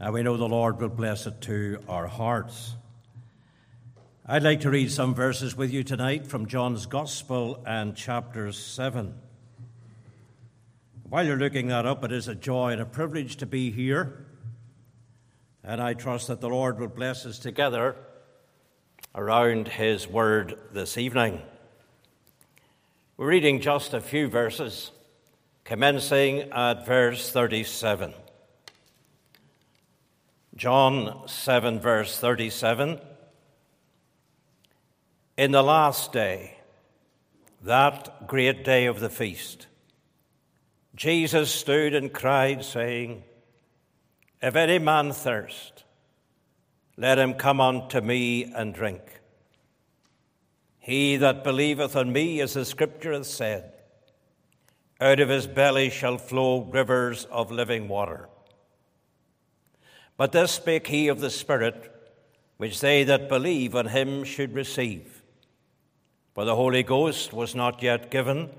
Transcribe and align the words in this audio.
and 0.00 0.12
we 0.12 0.22
know 0.22 0.36
the 0.36 0.48
Lord 0.48 0.80
will 0.80 0.88
bless 0.88 1.26
it 1.26 1.40
to 1.42 1.78
our 1.88 2.06
hearts. 2.06 2.74
I'd 4.26 4.42
like 4.42 4.60
to 4.62 4.70
read 4.70 4.90
some 4.90 5.14
verses 5.14 5.56
with 5.56 5.72
you 5.72 5.84
tonight 5.84 6.26
from 6.26 6.46
John's 6.46 6.86
Gospel 6.86 7.62
and 7.66 7.94
chapter 7.94 8.50
7. 8.52 9.14
While 11.08 11.26
you're 11.26 11.36
looking 11.36 11.68
that 11.68 11.86
up, 11.86 12.02
it 12.04 12.10
is 12.10 12.26
a 12.26 12.34
joy 12.34 12.72
and 12.72 12.80
a 12.80 12.86
privilege 12.86 13.36
to 13.36 13.46
be 13.46 13.70
here, 13.70 14.26
and 15.62 15.80
I 15.80 15.94
trust 15.94 16.28
that 16.28 16.40
the 16.40 16.48
Lord 16.48 16.80
will 16.80 16.88
bless 16.88 17.24
us 17.26 17.38
together 17.38 17.94
around 19.14 19.68
His 19.68 20.08
Word 20.08 20.58
this 20.72 20.98
evening. 20.98 21.40
We're 23.16 23.28
reading 23.28 23.60
just 23.60 23.94
a 23.94 24.00
few 24.00 24.26
verses, 24.26 24.90
commencing 25.64 26.50
at 26.50 26.84
verse 26.84 27.30
37. 27.30 28.12
John 30.56 31.26
7, 31.26 31.80
verse 31.80 32.16
37. 32.16 33.00
In 35.36 35.50
the 35.50 35.62
last 35.62 36.12
day, 36.12 36.58
that 37.62 38.28
great 38.28 38.62
day 38.62 38.86
of 38.86 39.00
the 39.00 39.10
feast, 39.10 39.66
Jesus 40.94 41.50
stood 41.50 41.92
and 41.92 42.12
cried, 42.12 42.64
saying, 42.64 43.24
If 44.40 44.54
any 44.54 44.78
man 44.78 45.10
thirst, 45.10 45.82
let 46.96 47.18
him 47.18 47.34
come 47.34 47.60
unto 47.60 48.00
me 48.00 48.44
and 48.44 48.72
drink. 48.72 49.02
He 50.78 51.16
that 51.16 51.42
believeth 51.42 51.96
on 51.96 52.12
me, 52.12 52.40
as 52.40 52.54
the 52.54 52.64
Scripture 52.64 53.12
hath 53.12 53.26
said, 53.26 53.72
out 55.00 55.18
of 55.18 55.28
his 55.28 55.48
belly 55.48 55.90
shall 55.90 56.16
flow 56.16 56.60
rivers 56.62 57.24
of 57.24 57.50
living 57.50 57.88
water. 57.88 58.28
But 60.16 60.32
this 60.32 60.52
spake 60.52 60.86
he 60.86 61.08
of 61.08 61.20
the 61.20 61.30
Spirit, 61.30 61.90
which 62.56 62.80
they 62.80 63.04
that 63.04 63.28
believe 63.28 63.74
on 63.74 63.86
him 63.86 64.24
should 64.24 64.54
receive. 64.54 65.22
For 66.34 66.44
the 66.44 66.56
Holy 66.56 66.82
Ghost 66.82 67.32
was 67.32 67.54
not 67.54 67.82
yet 67.82 68.10
given, 68.10 68.50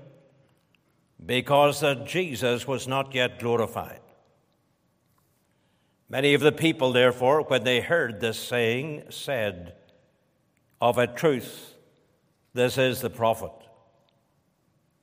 because 1.24 1.80
that 1.80 2.06
Jesus 2.06 2.66
was 2.66 2.86
not 2.86 3.14
yet 3.14 3.38
glorified. 3.38 4.00
Many 6.08 6.34
of 6.34 6.40
the 6.40 6.52
people, 6.52 6.92
therefore, 6.92 7.42
when 7.42 7.64
they 7.64 7.80
heard 7.80 8.20
this 8.20 8.38
saying, 8.38 9.04
said, 9.10 9.74
Of 10.80 10.98
a 10.98 11.06
truth, 11.06 11.74
this 12.54 12.78
is 12.78 13.00
the 13.00 13.10
prophet. 13.10 13.52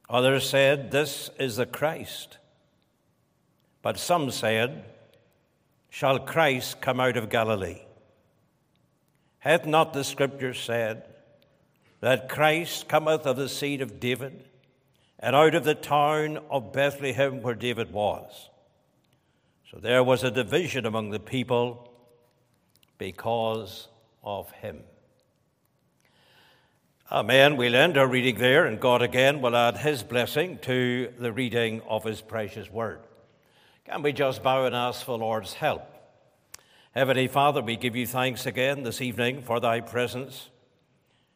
Others 0.09 0.47
said, 0.47 0.91
This 0.91 1.29
is 1.39 1.57
the 1.57 1.65
Christ. 1.65 2.37
But 3.81 3.99
some 3.99 4.31
said, 4.31 4.85
Shall 5.93 6.17
Christ 6.17 6.81
come 6.81 6.99
out 6.99 7.17
of 7.17 7.29
Galilee? 7.29 7.83
Hath 9.37 9.67
not 9.67 9.93
the 9.93 10.03
Scripture 10.03 10.55
said 10.55 11.05
that 11.99 12.27
Christ 12.27 12.87
cometh 12.87 13.27
of 13.27 13.37
the 13.37 13.47
seed 13.47 13.79
of 13.79 13.99
David, 13.99 14.43
and 15.19 15.35
out 15.35 15.53
of 15.53 15.65
the 15.65 15.75
town 15.75 16.39
of 16.49 16.73
Bethlehem 16.73 17.43
where 17.43 17.53
David 17.53 17.93
was? 17.93 18.49
So 19.69 19.77
there 19.77 20.03
was 20.03 20.23
a 20.23 20.31
division 20.31 20.87
among 20.87 21.11
the 21.11 21.19
people 21.19 21.93
because 22.97 23.87
of 24.23 24.49
him. 24.49 24.79
Amen. 27.11 27.55
We'll 27.55 27.75
end 27.75 27.99
our 27.99 28.07
reading 28.07 28.39
there, 28.39 28.65
and 28.65 28.79
God 28.79 29.03
again 29.03 29.41
will 29.41 29.55
add 29.55 29.77
his 29.77 30.01
blessing 30.01 30.57
to 30.63 31.13
the 31.19 31.31
reading 31.31 31.83
of 31.87 32.03
his 32.03 32.19
precious 32.19 32.67
word. 32.67 33.01
Can 33.85 34.01
we 34.01 34.13
just 34.13 34.41
bow 34.41 34.65
and 34.65 34.73
ask 34.73 35.05
for 35.05 35.17
the 35.17 35.25
Lord's 35.25 35.55
help? 35.55 35.83
Heavenly 36.95 37.27
Father, 37.27 37.61
we 37.61 37.75
give 37.75 37.97
you 37.97 38.07
thanks 38.07 38.45
again 38.45 38.83
this 38.83 39.01
evening 39.01 39.41
for 39.41 39.59
thy 39.59 39.81
presence. 39.81 40.47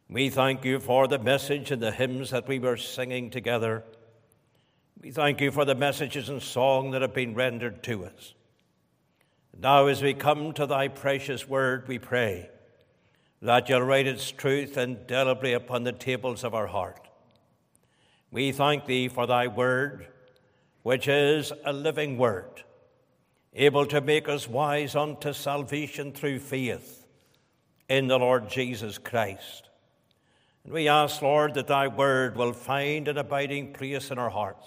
We 0.08 0.30
thank 0.30 0.64
you 0.64 0.80
for 0.80 1.06
the 1.06 1.18
message 1.18 1.70
and 1.70 1.82
the 1.82 1.92
hymns 1.92 2.30
that 2.30 2.48
we 2.48 2.58
were 2.58 2.78
singing 2.78 3.28
together. 3.28 3.84
We 5.02 5.10
thank 5.10 5.42
you 5.42 5.50
for 5.50 5.66
the 5.66 5.74
messages 5.74 6.30
and 6.30 6.42
song 6.42 6.92
that 6.92 7.02
have 7.02 7.12
been 7.12 7.34
rendered 7.34 7.82
to 7.82 8.06
us. 8.06 8.32
Now, 9.60 9.86
as 9.86 10.02
we 10.02 10.14
come 10.14 10.54
to 10.54 10.64
thy 10.64 10.88
precious 10.88 11.46
word, 11.46 11.86
we 11.86 11.98
pray 11.98 12.48
that 13.42 13.68
you'll 13.68 13.82
write 13.82 14.06
its 14.06 14.30
truth 14.30 14.78
indelibly 14.78 15.52
upon 15.52 15.84
the 15.84 15.92
tables 15.92 16.44
of 16.44 16.54
our 16.54 16.68
heart. 16.68 17.08
We 18.30 18.52
thank 18.52 18.86
thee 18.86 19.08
for 19.08 19.26
thy 19.26 19.48
word 19.48 20.06
which 20.88 21.06
is 21.06 21.52
a 21.66 21.72
living 21.74 22.16
word, 22.16 22.62
able 23.52 23.84
to 23.84 24.00
make 24.00 24.26
us 24.26 24.48
wise 24.48 24.96
unto 24.96 25.34
salvation 25.34 26.12
through 26.12 26.38
faith 26.38 27.06
in 27.90 28.06
the 28.06 28.18
Lord 28.18 28.48
Jesus 28.48 28.96
Christ. 28.96 29.68
And 30.64 30.72
we 30.72 30.88
ask, 30.88 31.20
Lord, 31.20 31.52
that 31.52 31.66
thy 31.66 31.88
word 31.88 32.38
will 32.38 32.54
find 32.54 33.06
an 33.06 33.18
abiding 33.18 33.74
place 33.74 34.10
in 34.10 34.18
our 34.18 34.30
hearts, 34.30 34.66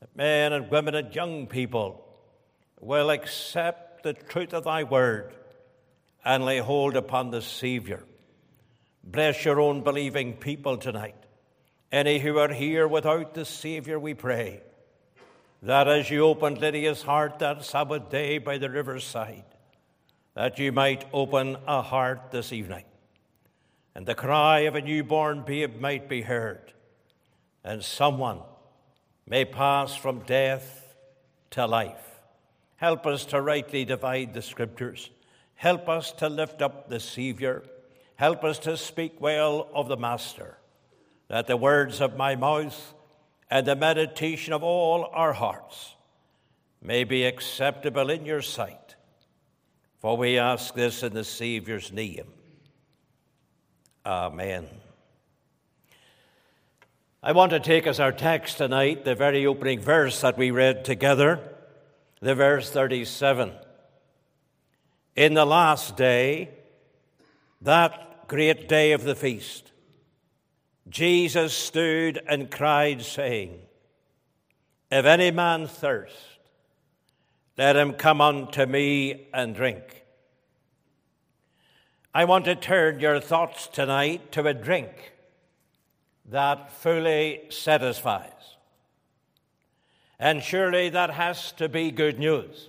that 0.00 0.16
men 0.16 0.54
and 0.54 0.70
women 0.70 0.94
and 0.94 1.14
young 1.14 1.48
people 1.48 2.02
will 2.80 3.10
accept 3.10 4.04
the 4.04 4.14
truth 4.14 4.54
of 4.54 4.64
thy 4.64 4.84
word 4.84 5.34
and 6.24 6.46
lay 6.46 6.60
hold 6.60 6.96
upon 6.96 7.30
the 7.30 7.42
Savior. 7.42 8.02
Bless 9.04 9.44
your 9.44 9.60
own 9.60 9.82
believing 9.82 10.32
people 10.32 10.78
tonight. 10.78 11.26
Any 11.92 12.20
who 12.20 12.38
are 12.38 12.54
here 12.54 12.88
without 12.88 13.34
the 13.34 13.44
Savior, 13.44 13.98
we 13.98 14.14
pray 14.14 14.62
that 15.64 15.88
as 15.88 16.10
you 16.10 16.26
opened 16.26 16.60
Lydia's 16.60 17.02
heart 17.02 17.38
that 17.38 17.64
Sabbath 17.64 18.10
day 18.10 18.36
by 18.36 18.58
the 18.58 18.68
riverside, 18.68 19.44
that 20.34 20.58
you 20.58 20.70
might 20.72 21.06
open 21.10 21.56
a 21.66 21.80
heart 21.80 22.30
this 22.30 22.52
evening, 22.52 22.84
and 23.94 24.04
the 24.04 24.14
cry 24.14 24.60
of 24.60 24.74
a 24.74 24.82
newborn 24.82 25.42
babe 25.42 25.80
might 25.80 26.06
be 26.06 26.20
heard, 26.20 26.74
and 27.64 27.82
someone 27.82 28.40
may 29.26 29.46
pass 29.46 29.96
from 29.96 30.18
death 30.20 30.94
to 31.50 31.66
life. 31.66 32.20
Help 32.76 33.06
us 33.06 33.24
to 33.24 33.40
rightly 33.40 33.86
divide 33.86 34.34
the 34.34 34.42
scriptures. 34.42 35.08
Help 35.54 35.88
us 35.88 36.12
to 36.12 36.28
lift 36.28 36.60
up 36.60 36.90
the 36.90 37.00
Savior. 37.00 37.62
Help 38.16 38.44
us 38.44 38.58
to 38.58 38.76
speak 38.76 39.18
well 39.18 39.68
of 39.72 39.88
the 39.88 39.96
Master, 39.96 40.58
that 41.28 41.46
the 41.46 41.56
words 41.56 42.02
of 42.02 42.18
my 42.18 42.36
mouth 42.36 42.93
and 43.54 43.68
the 43.68 43.76
meditation 43.76 44.52
of 44.52 44.64
all 44.64 45.08
our 45.12 45.32
hearts 45.32 45.94
may 46.82 47.04
be 47.04 47.22
acceptable 47.22 48.10
in 48.10 48.26
your 48.26 48.42
sight. 48.42 48.96
For 50.00 50.16
we 50.16 50.38
ask 50.38 50.74
this 50.74 51.04
in 51.04 51.14
the 51.14 51.22
Saviour's 51.22 51.92
name. 51.92 52.26
Amen. 54.04 54.66
I 57.22 57.30
want 57.30 57.52
to 57.52 57.60
take 57.60 57.86
as 57.86 58.00
our 58.00 58.10
text 58.10 58.58
tonight 58.58 59.04
the 59.04 59.14
very 59.14 59.46
opening 59.46 59.78
verse 59.78 60.20
that 60.22 60.36
we 60.36 60.50
read 60.50 60.84
together, 60.84 61.38
the 62.20 62.34
verse 62.34 62.68
37. 62.70 63.52
In 65.14 65.34
the 65.34 65.46
last 65.46 65.96
day, 65.96 66.50
that 67.60 68.26
great 68.26 68.68
day 68.68 68.90
of 68.90 69.04
the 69.04 69.14
feast, 69.14 69.70
Jesus 70.88 71.54
stood 71.54 72.20
and 72.28 72.50
cried, 72.50 73.02
saying, 73.02 73.58
If 74.90 75.06
any 75.06 75.30
man 75.30 75.66
thirst, 75.66 76.14
let 77.56 77.76
him 77.76 77.94
come 77.94 78.20
unto 78.20 78.66
me 78.66 79.28
and 79.32 79.54
drink. 79.54 80.04
I 82.14 82.24
want 82.26 82.44
to 82.44 82.54
turn 82.54 83.00
your 83.00 83.20
thoughts 83.20 83.66
tonight 83.66 84.30
to 84.32 84.46
a 84.46 84.54
drink 84.54 85.12
that 86.26 86.72
fully 86.72 87.42
satisfies. 87.48 88.30
And 90.18 90.42
surely 90.42 90.90
that 90.90 91.10
has 91.10 91.52
to 91.52 91.68
be 91.68 91.90
good 91.90 92.18
news 92.18 92.68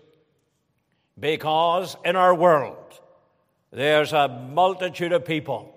because 1.19 1.95
in 2.03 2.15
our 2.15 2.35
world 2.35 2.99
there's 3.71 4.13
a 4.13 4.27
multitude 4.27 5.13
of 5.13 5.25
people 5.25 5.74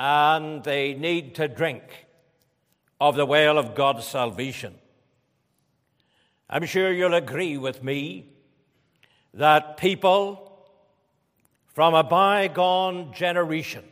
and 0.00 0.64
they 0.64 0.94
need 0.94 1.34
to 1.34 1.46
drink 1.46 1.82
of 2.98 3.16
the 3.16 3.26
well 3.26 3.58
of 3.58 3.74
God's 3.74 4.06
salvation. 4.06 4.74
I'm 6.48 6.64
sure 6.64 6.90
you'll 6.90 7.12
agree 7.12 7.58
with 7.58 7.84
me 7.84 8.24
that 9.34 9.76
people 9.76 10.66
from 11.66 11.92
a 11.92 12.02
bygone 12.02 13.12
generation 13.12 13.84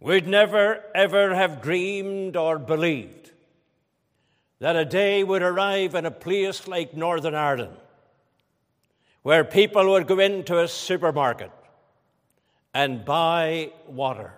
would 0.00 0.26
never 0.26 0.84
ever 0.94 1.34
have 1.34 1.62
dreamed 1.62 2.36
or 2.36 2.58
believed 2.58 3.30
that 4.58 4.76
a 4.76 4.84
day 4.84 5.24
would 5.24 5.42
arrive 5.42 5.94
in 5.94 6.04
a 6.04 6.10
place 6.10 6.68
like 6.68 6.94
Northern 6.94 7.34
Ireland 7.34 7.78
where 9.22 9.44
people 9.44 9.90
would 9.92 10.06
go 10.06 10.18
into 10.18 10.58
a 10.58 10.68
supermarket 10.68 11.50
and 12.76 13.06
buy 13.06 13.72
water 13.88 14.34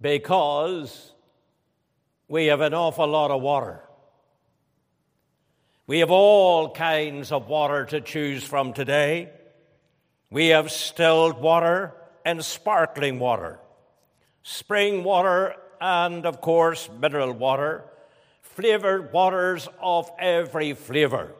because 0.00 1.12
we 2.26 2.46
have 2.46 2.62
an 2.62 2.72
awful 2.72 3.06
lot 3.06 3.30
of 3.30 3.42
water. 3.42 3.82
We 5.86 5.98
have 5.98 6.10
all 6.10 6.72
kinds 6.72 7.32
of 7.32 7.48
water 7.48 7.84
to 7.84 8.00
choose 8.00 8.42
from 8.42 8.72
today. 8.72 9.28
We 10.30 10.46
have 10.46 10.70
stilled 10.70 11.42
water 11.42 11.92
and 12.24 12.42
sparkling 12.42 13.18
water, 13.18 13.58
spring 14.42 15.04
water, 15.04 15.56
and 15.82 16.24
of 16.24 16.40
course, 16.40 16.88
mineral 16.98 17.32
water, 17.32 17.84
flavored 18.40 19.12
waters 19.12 19.68
of 19.82 20.10
every 20.18 20.72
flavor. 20.72 21.34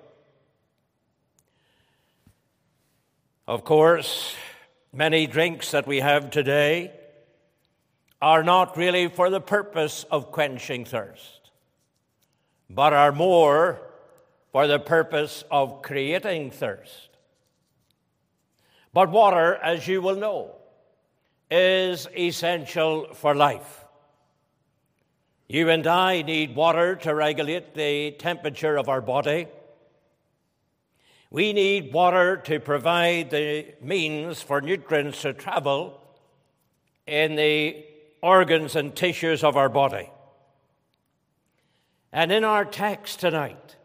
Of 3.49 3.65
course, 3.65 4.35
many 4.93 5.27
drinks 5.27 5.71
that 5.71 5.87
we 5.87 6.01
have 6.01 6.31
today 6.31 6.93
are 8.21 8.43
not 8.43 8.77
really 8.77 9.09
for 9.09 9.31
the 9.31 9.41
purpose 9.41 10.05
of 10.11 10.31
quenching 10.31 10.85
thirst, 10.85 11.51
but 12.69 12.93
are 12.93 13.13
more 13.13 13.81
for 14.53 14.67
the 14.67 14.79
purpose 14.79 15.45
of 15.51 15.83
creating 15.83 16.51
thirst. 16.51 17.09
But 18.93 19.11
water, 19.11 19.55
as 19.55 19.87
you 19.87 20.03
will 20.03 20.17
know, 20.17 20.57
is 21.51 22.09
essential 22.17 23.15
for 23.15 23.35
life. 23.35 23.85
You 25.49 25.69
and 25.71 25.87
I 25.87 26.23
need 26.23 26.55
water 26.55 26.97
to 26.97 27.15
regulate 27.15 27.75
the 27.75 28.13
temperature 28.13 28.77
of 28.77 28.89
our 28.89 29.01
body. 29.01 29.47
We 31.31 31.53
need 31.53 31.93
water 31.93 32.37
to 32.39 32.59
provide 32.59 33.31
the 33.31 33.67
means 33.81 34.43
for 34.43 34.61
nutrients 34.61 35.23
to 35.23 35.33
travel 35.33 36.01
in 37.07 37.37
the 37.37 37.85
organs 38.21 38.75
and 38.75 38.95
tissues 38.95 39.45
of 39.45 39.57
our 39.57 39.69
body. 39.69 40.11
And 42.13 42.33
in 42.33 42.43
our 42.43 42.65
text 42.65 43.21
tonight, 43.21 43.77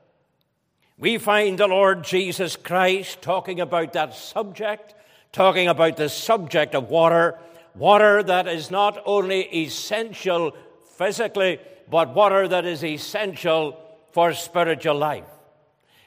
we 0.98 1.20
find 1.20 1.60
the 1.60 1.68
Lord 1.68 2.04
Jesus 2.04 2.56
Christ 2.56 3.22
talking 3.22 3.60
about 3.60 3.94
that 3.94 4.16
subject, 4.16 4.96
talking 5.32 5.68
about 5.68 5.98
the 5.98 6.10
subject 6.10 6.74
of 6.74 6.90
water, 6.90 7.38
water 7.76 8.24
that 8.24 8.48
is 8.48 8.72
not 8.72 9.04
only 9.06 9.42
essential 9.66 10.56
physically, 10.98 11.60
but 11.92 12.16
water 12.16 12.48
that 12.48 12.66
is 12.66 12.84
essential 12.84 13.80
for 14.14 14.34
spiritual 14.34 14.96
life. 14.96 15.35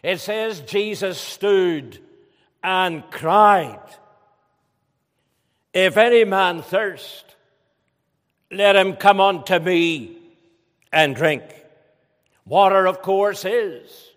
It 0.03 0.21
says 0.21 0.61
Jesus 0.61 1.19
stood 1.19 1.99
and 2.63 3.09
cried, 3.11 3.81
If 5.73 5.97
any 5.97 6.25
man 6.25 6.63
thirst, 6.63 7.37
let 8.51 8.77
him 8.77 8.97
come 8.97 9.21
unto 9.21 9.59
me 9.59 10.17
and 10.93 11.15
drink. 11.15 11.43
Water, 12.47 12.87
of 12.87 13.03
course, 13.03 13.45
is 13.45 14.11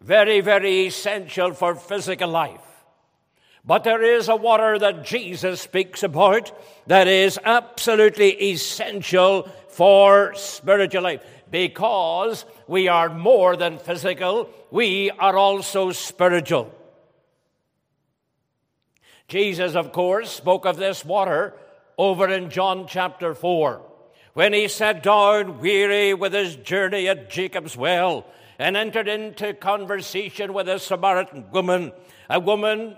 very, 0.00 0.40
very 0.40 0.86
essential 0.86 1.52
for 1.52 1.74
physical 1.74 2.28
life. 2.28 2.60
But 3.66 3.84
there 3.84 4.02
is 4.02 4.28
a 4.28 4.36
water 4.36 4.78
that 4.78 5.04
Jesus 5.04 5.62
speaks 5.62 6.02
about 6.02 6.52
that 6.86 7.08
is 7.08 7.38
absolutely 7.44 8.50
essential 8.50 9.48
for 9.68 10.34
spiritual 10.34 11.02
life 11.02 11.22
because 11.54 12.44
we 12.66 12.88
are 12.88 13.08
more 13.08 13.54
than 13.54 13.78
physical, 13.78 14.50
we 14.72 15.08
are 15.12 15.36
also 15.36 15.92
spiritual. 15.92 16.74
Jesus, 19.28 19.76
of 19.76 19.92
course, 19.92 20.32
spoke 20.32 20.66
of 20.66 20.78
this 20.78 21.04
water 21.04 21.54
over 21.96 22.28
in 22.28 22.50
John 22.50 22.88
chapter 22.88 23.36
4 23.36 23.80
when 24.32 24.52
he 24.52 24.66
sat 24.66 25.04
down 25.04 25.60
weary 25.60 26.12
with 26.12 26.32
his 26.32 26.56
journey 26.56 27.06
at 27.06 27.30
Jacob's 27.30 27.76
well 27.76 28.26
and 28.58 28.76
entered 28.76 29.06
into 29.06 29.54
conversation 29.54 30.52
with 30.54 30.68
a 30.68 30.80
Samaritan 30.80 31.52
woman, 31.52 31.92
a 32.28 32.40
woman 32.40 32.96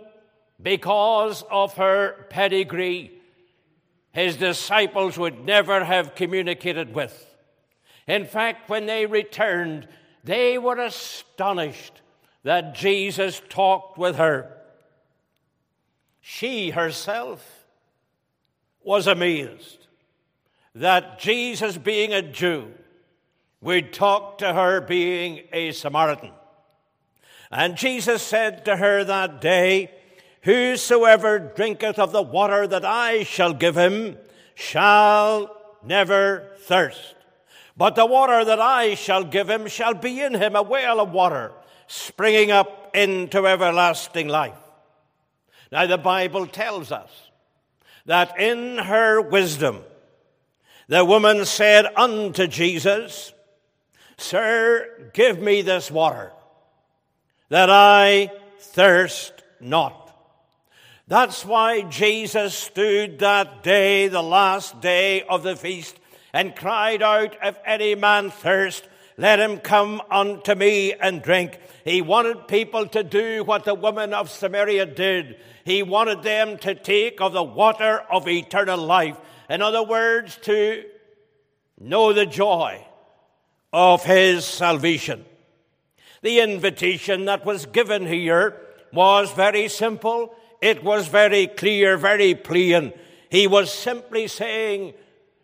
because 0.63 1.45
of 1.51 1.75
her 1.75 2.25
pedigree 2.31 3.13
his 4.13 4.39
disciples 4.39 5.19
would 5.19 5.45
never 5.45 5.85
have 5.85 6.15
communicated 6.15 6.95
with. 6.95 7.36
In 8.07 8.25
fact, 8.25 8.69
when 8.69 8.87
they 8.87 9.07
returned, 9.07 9.89
they 10.23 10.59
were 10.59 10.79
astonished 10.79 12.01
that 12.45 12.75
Jesus 12.75 13.43
talked 13.49 13.99
with 13.99 14.17
her. 14.17 14.53
She 16.21 16.71
herself 16.71 17.67
was 18.83 19.07
amazed 19.07 19.87
that 20.77 21.19
Jesus, 21.19 21.77
being 21.77 22.13
a 22.13 22.23
Jew, 22.23 22.73
would 23.61 23.93
talk 23.93 24.39
to 24.39 24.53
her 24.53 24.81
being 24.81 25.43
a 25.53 25.73
Samaritan. 25.73 26.31
And 27.51 27.77
Jesus 27.77 28.23
said 28.23 28.65
to 28.67 28.77
her 28.77 29.03
that 29.03 29.41
day, 29.41 29.91
Whosoever 30.43 31.41
drinketh 31.41 31.99
of 31.99 32.13
the 32.13 32.23
water 32.23 32.69
that 32.69 32.85
I 32.85 33.25
shall 33.25 33.53
give 33.53 33.77
him 33.77 34.17
shall 34.55 35.51
never 35.83 36.53
thirst. 36.61 37.16
But 37.77 37.95
the 37.95 38.07
water 38.07 38.45
that 38.45 38.61
I 38.61 38.95
shall 38.95 39.25
give 39.25 39.51
him 39.51 39.67
shall 39.67 39.95
be 39.95 40.21
in 40.21 40.35
him 40.35 40.57
a 40.57 40.63
well 40.63 41.01
of 41.01 41.11
water, 41.11 41.53
springing 41.87 42.51
up 42.51 42.91
into 42.95 43.47
everlasting 43.47 44.29
life. 44.29 44.59
Now, 45.71 45.87
the 45.87 45.99
Bible 45.99 46.47
tells 46.47 46.91
us 46.91 47.11
that 48.07 48.41
in 48.41 48.79
her 48.79 49.21
wisdom, 49.21 49.83
the 50.89 51.05
woman 51.05 51.45
said 51.45 51.87
unto 51.97 52.47
Jesus, 52.47 53.33
Sir, 54.17 55.11
give 55.13 55.41
me 55.41 55.61
this 55.61 55.91
water, 55.91 56.33
that 57.51 57.69
I 57.69 58.31
thirst 58.59 59.43
not. 59.61 60.03
That's 61.09 61.45
why 61.45 61.83
Jesus 61.83 62.55
stood 62.55 63.19
that 63.19 63.63
day, 63.63 64.09
the 64.09 64.23
last 64.23 64.81
day 64.81 65.23
of 65.23 65.43
the 65.43 65.57
feast, 65.57 65.99
and 66.33 66.57
cried 66.57 67.03
out, 67.03 67.37
If 67.43 67.59
any 67.65 67.95
man 67.95 68.31
thirst, 68.31 68.89
let 69.17 69.41
him 69.41 69.59
come 69.59 70.03
unto 70.11 70.55
me 70.55 70.93
and 70.93 71.23
drink. 71.23 71.59
He 71.85 72.03
wanted 72.03 72.49
people 72.49 72.87
to 72.89 73.03
do 73.03 73.45
what 73.45 73.65
the 73.65 73.75
woman 73.75 74.13
of 74.13 74.31
Samaria 74.31 74.87
did. 74.87 75.37
He 75.65 75.83
wanted 75.83 76.23
them 76.23 76.59
to 76.59 76.75
take 76.75 77.21
of 77.21 77.33
the 77.33 77.43
water 77.43 78.03
of 78.11 78.29
eternal 78.29 78.79
life. 78.79 79.17
In 79.49 79.63
other 79.63 79.83
words, 79.83 80.39
to 80.43 80.85
know 81.81 82.13
the 82.13 82.27
joy 82.27 82.87
of 83.73 84.05
his 84.05 84.45
salvation. 84.45 85.25
The 86.23 86.41
invitation 86.41 87.27
that 87.27 87.47
was 87.47 87.67
given 87.67 88.07
here 88.07 88.61
was 88.93 89.33
very 89.33 89.69
simple 89.69 90.35
it 90.61 90.83
was 90.83 91.09
very 91.09 91.47
clear, 91.47 91.97
very 91.97 92.35
plain. 92.35 92.93
He 93.31 93.47
was 93.47 93.73
simply 93.73 94.29
saying 94.29 94.95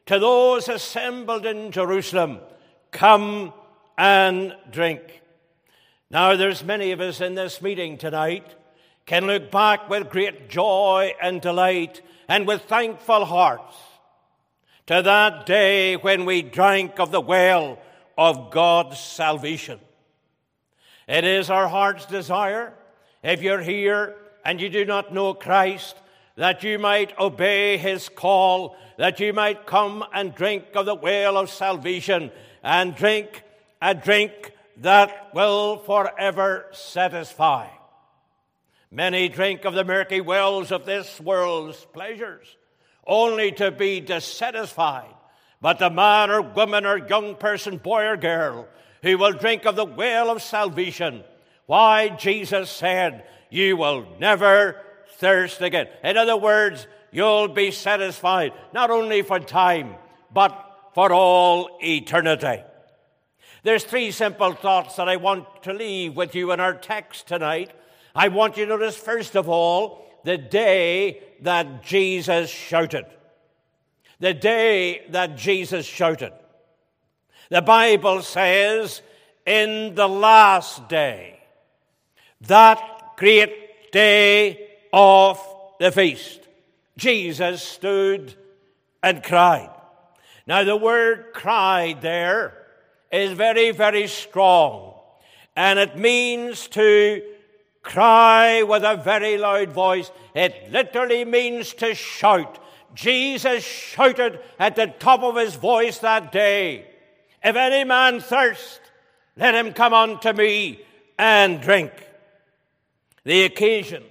to 0.07 0.19
those 0.19 0.69
assembled 0.69 1.47
in 1.47 1.71
Jerusalem, 1.71 2.41
Come 2.91 3.53
and 3.97 4.55
drink. 4.71 5.23
Now, 6.11 6.37
there's 6.37 6.63
many 6.63 6.93
of 6.93 7.01
us 7.01 7.21
in 7.21 7.35
this 7.35 7.63
meeting 7.63 7.97
tonight 7.97 8.55
can 9.07 9.27
look 9.27 9.51
back 9.51 9.89
with 9.89 10.11
great 10.11 10.49
joy 10.49 11.13
and 11.21 11.41
delight 11.41 12.03
and 12.29 12.47
with 12.47 12.63
thankful 12.63 13.25
hearts 13.25 13.77
to 14.87 15.03
that 15.03 15.47
day 15.47 15.97
when 15.97 16.25
we 16.25 16.43
drank 16.43 16.99
of 17.01 17.11
the 17.11 17.21
well 17.21 17.79
of 18.19 18.51
God's 18.51 18.99
salvation. 18.99 19.81
It 21.09 21.25
is 21.25 21.51
our 21.51 21.69
heart's 21.69 22.07
desire, 22.07 22.75
if 23.23 23.43
you're 23.43 23.61
here 23.61 24.17
and 24.45 24.61
you 24.61 24.69
do 24.69 24.85
not 24.85 25.15
know 25.15 25.35
Christ, 25.35 25.97
that 26.37 26.63
you 26.63 26.79
might 26.79 27.19
obey 27.19 27.77
his 27.77 28.09
call, 28.09 28.77
that 28.99 29.21
you 29.21 29.33
might 29.33 29.67
come 29.67 30.05
and 30.13 30.35
drink 30.35 30.65
of 30.75 30.87
the 30.87 30.95
well 30.95 31.37
of 31.37 31.51
salvation, 31.51 32.31
and 32.63 32.95
drink 32.95 33.43
a 33.81 33.95
drink 33.95 34.53
that 34.79 35.35
will 35.35 35.79
forever 35.79 36.67
satisfy. 36.73 37.69
Many 38.91 39.29
drink 39.29 39.65
of 39.65 39.75
the 39.75 39.85
murky 39.85 40.21
wells 40.21 40.71
of 40.71 40.87
this 40.87 41.21
world's 41.21 41.85
pleasures, 41.93 42.57
only 43.07 43.53
to 43.53 43.71
be 43.71 44.01
dissatisfied. 44.01 45.15
But 45.61 45.79
the 45.79 45.91
man 45.91 46.31
or 46.31 46.43
woman 46.43 46.85
or 46.85 47.07
young 47.07 47.37
person, 47.37 47.79
boy 47.79 48.05
or 48.05 48.17
girl, 48.17 48.69
who 49.03 49.17
will 49.19 49.33
drink 49.33 49.65
of 49.65 49.77
the 49.77 49.85
well 49.85 50.31
of 50.31 50.43
salvation, 50.43 51.25
why 51.67 52.09
Jesus 52.09 52.71
said, 52.71 53.25
you 53.51 53.77
will 53.77 54.07
never 54.19 54.77
thirst 55.23 55.63
again. 55.63 55.87
In 56.03 56.17
other 56.17 56.37
words, 56.37 56.89
you'll 57.13 57.47
be 57.47 57.71
satisfied 57.71 58.53
not 58.75 58.91
only 58.91 59.23
for 59.23 59.39
time, 59.39 59.95
but 60.35 60.53
for 60.95 61.13
all 61.13 61.79
eternity. 61.81 62.63
There's 63.63 63.85
three 63.85 64.11
simple 64.11 64.53
thoughts 64.53 64.97
that 64.97 65.09
I 65.09 65.17
want 65.17 65.63
to 65.63 65.73
leave 65.73 66.17
with 66.17 66.35
you 66.35 66.51
in 66.51 66.59
our 66.59 66.75
text 66.75 67.29
tonight. 67.29 67.71
I 68.17 68.29
want 68.29 68.57
you 68.57 68.65
to 68.65 68.71
notice, 68.71 68.97
first 68.97 69.37
of 69.37 69.49
all, 69.49 70.05
the 70.25 70.37
day 70.37 71.23
that 71.43 71.85
Jesus 71.85 72.51
shouted. 72.51 73.07
The 74.19 74.35
day 74.35 75.07
that 75.11 75.37
Jesus 75.37 75.87
shouted. 75.87 76.33
The 77.49 77.63
Bible 77.63 78.23
says 78.23 79.03
in 79.47 79.95
the 79.95 80.09
last 80.09 80.89
day, 80.89 81.39
that 82.41 82.83
great 83.17 83.93
day 83.93 84.62
of 84.93 85.41
the 85.79 85.91
feast, 85.91 86.41
Jesus 86.97 87.63
stood 87.63 88.35
and 89.03 89.23
cried. 89.23 89.71
Now, 90.47 90.65
the 90.65 90.77
word 90.77 91.27
cried 91.33 92.03
there 92.03 92.55
is 93.11 93.33
very, 93.33 93.71
very 93.71 94.07
strong, 94.07 94.95
and 95.57 95.79
it 95.79 95.97
means 95.97 96.69
to 96.69 97.23
cry 97.83 98.63
with 98.63 98.85
a 98.85 98.97
very 98.97 99.39
loud 99.39 99.73
voice. 99.73 100.11
It 100.35 100.71
literally 100.71 101.25
means 101.25 101.75
to 101.75 101.95
shout. 101.95 102.59
Jesus 102.95 103.65
shouted 103.65 104.41
at 104.59 104.77
the 104.77 104.87
top 104.87 105.23
of 105.23 105.37
his 105.37 105.55
voice 105.55 105.99
that 105.99 106.33
day, 106.33 106.87
If 107.43 107.57
any 107.57 107.85
man 107.85 108.21
thirst, 108.21 108.81
let 109.37 109.55
him 109.55 109.73
come 109.73 109.95
unto 109.95 110.33
me 110.33 110.85
and 111.19 111.61
drink. 111.61 111.93
The 113.25 113.45
occasion 113.45 114.03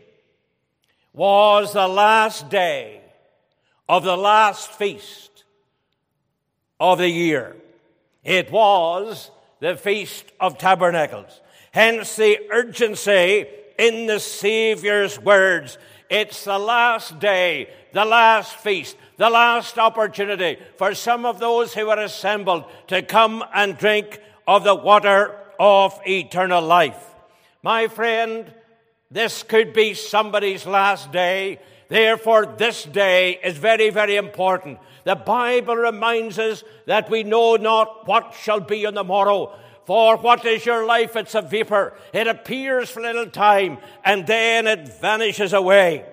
was 1.14 1.74
the 1.74 1.88
last 1.88 2.50
day 2.50 3.02
of 3.90 4.04
the 4.04 4.18
last 4.18 4.72
feast 4.72 5.44
of 6.80 6.98
the 6.98 7.10
year. 7.10 7.56
It 8.24 8.52
was 8.52 9.32
the 9.60 9.76
Feast 9.76 10.26
of 10.40 10.58
Tabernacles. 10.58 11.42
Hence 11.72 12.16
the 12.16 12.40
urgency 12.52 13.46
in 13.78 14.06
the 14.06 14.20
Savior's 14.20 15.20
words. 15.20 15.78
It's 16.10 16.44
the 16.44 16.60
last 16.60 17.20
day, 17.20 17.70
the 17.94 18.06
last 18.06 18.56
feast, 18.58 18.98
the 19.18 19.30
last 19.30 19.78
opportunity 19.78 20.58
for 20.78 20.94
some 20.94 21.26
of 21.26 21.40
those 21.40 21.74
who 21.74 21.90
are 21.90 22.00
assembled 22.00 22.66
to 22.88 23.02
come 23.02 23.44
and 23.54 23.78
drink 23.78 24.20
of 24.48 24.64
the 24.64 24.76
water 24.76 25.38
of 25.60 26.00
eternal 26.06 26.62
life. 26.62 27.14
My 27.64 27.88
friend, 27.88 28.52
this 29.12 29.44
could 29.44 29.74
be 29.74 29.94
somebody's 29.94 30.66
last 30.66 31.12
day. 31.12 31.60
Therefore, 31.90 32.46
this 32.46 32.86
day 32.86 33.38
is 33.44 33.58
very, 33.58 33.90
very 33.90 34.16
important. 34.16 34.80
The 35.04 35.16
Bible 35.16 35.76
reminds 35.76 36.40
us 36.40 36.64
that 36.86 37.10
we 37.10 37.24
know 37.24 37.58
not 37.58 38.08
what 38.08 38.34
shall 38.42 38.62
be 38.62 38.86
on 38.86 38.94
the 38.94 39.04
morrow. 39.04 39.54
For 39.86 40.16
what 40.16 40.46
is 40.46 40.66
your 40.66 40.86
life? 40.86 41.18
It's 41.18 41.36
a 41.36 41.42
vapor. 41.42 41.94
It 42.14 42.28
appears 42.28 42.90
for 42.90 43.02
a 43.02 43.04
little 43.04 43.26
time 43.26 43.80
and 44.06 44.26
then 44.26 44.68
it 44.68 44.88
vanishes 45.02 45.52
away. 45.52 46.06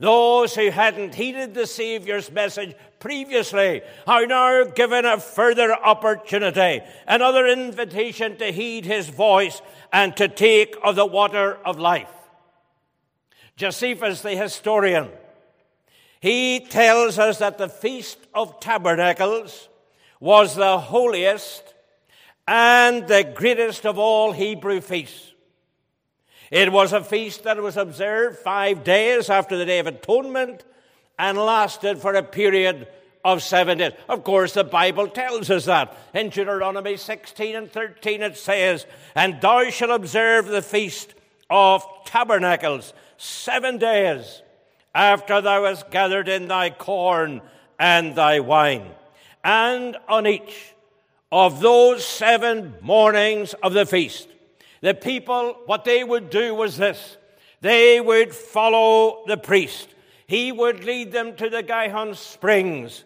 Those 0.00 0.54
who 0.54 0.70
hadn't 0.70 1.16
heeded 1.16 1.54
the 1.54 1.66
Saviour's 1.66 2.30
message 2.30 2.76
previously 3.00 3.82
are 4.06 4.26
now 4.26 4.64
given 4.64 5.04
a 5.04 5.18
further 5.18 5.72
opportunity, 5.72 6.82
another 7.06 7.46
invitation 7.46 8.36
to 8.36 8.52
heed 8.52 8.84
his 8.84 9.08
voice 9.08 9.60
and 9.92 10.16
to 10.16 10.28
take 10.28 10.76
of 10.84 10.94
the 10.94 11.06
water 11.06 11.58
of 11.64 11.80
life. 11.80 12.10
Josephus, 13.56 14.22
the 14.22 14.36
historian, 14.36 15.08
he 16.20 16.60
tells 16.60 17.18
us 17.18 17.38
that 17.38 17.58
the 17.58 17.68
Feast 17.68 18.18
of 18.34 18.60
Tabernacles 18.60 19.68
was 20.20 20.54
the 20.54 20.78
holiest 20.78 21.74
and 22.46 23.06
the 23.08 23.24
greatest 23.24 23.84
of 23.84 23.98
all 23.98 24.30
Hebrew 24.30 24.80
feasts. 24.80 25.32
It 26.50 26.72
was 26.72 26.92
a 26.92 27.04
feast 27.04 27.44
that 27.44 27.60
was 27.62 27.76
observed 27.76 28.38
five 28.38 28.84
days 28.84 29.28
after 29.28 29.56
the 29.56 29.66
Day 29.66 29.78
of 29.78 29.86
Atonement 29.86 30.64
and 31.18 31.36
lasted 31.36 31.98
for 31.98 32.14
a 32.14 32.22
period 32.22 32.88
of 33.24 33.42
seven 33.42 33.78
days. 33.78 33.92
Of 34.08 34.24
course, 34.24 34.54
the 34.54 34.64
Bible 34.64 35.08
tells 35.08 35.50
us 35.50 35.66
that. 35.66 35.94
In 36.14 36.30
Deuteronomy 36.30 36.96
16 36.96 37.56
and 37.56 37.70
13, 37.70 38.22
it 38.22 38.36
says, 38.36 38.86
And 39.14 39.40
thou 39.40 39.68
shalt 39.70 39.90
observe 39.90 40.46
the 40.46 40.62
feast 40.62 41.14
of 41.50 41.84
tabernacles 42.04 42.94
seven 43.16 43.78
days 43.78 44.42
after 44.94 45.40
thou 45.40 45.64
hast 45.64 45.90
gathered 45.90 46.28
in 46.28 46.48
thy 46.48 46.70
corn 46.70 47.42
and 47.78 48.14
thy 48.14 48.40
wine. 48.40 48.90
And 49.44 49.96
on 50.08 50.26
each 50.26 50.74
of 51.30 51.60
those 51.60 52.04
seven 52.04 52.74
mornings 52.80 53.54
of 53.54 53.74
the 53.74 53.86
feast, 53.86 54.28
the 54.80 54.94
people, 54.94 55.56
what 55.66 55.84
they 55.84 56.04
would 56.04 56.30
do 56.30 56.54
was 56.54 56.76
this 56.76 57.16
they 57.60 58.00
would 58.00 58.34
follow 58.34 59.24
the 59.26 59.36
priest. 59.36 59.88
He 60.26 60.52
would 60.52 60.84
lead 60.84 61.10
them 61.10 61.34
to 61.36 61.48
the 61.48 61.62
Gihon 61.62 62.14
springs, 62.14 63.04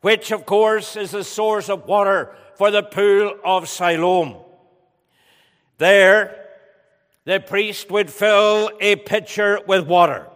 which, 0.00 0.30
of 0.30 0.46
course, 0.46 0.96
is 0.96 1.10
the 1.10 1.24
source 1.24 1.68
of 1.68 1.86
water 1.86 2.34
for 2.54 2.70
the 2.70 2.82
pool 2.82 3.34
of 3.44 3.68
Siloam. 3.68 4.36
There, 5.78 6.46
the 7.24 7.40
priest 7.40 7.90
would 7.90 8.10
fill 8.10 8.70
a 8.80 8.96
pitcher 8.96 9.60
with 9.66 9.86
water. 9.86 10.28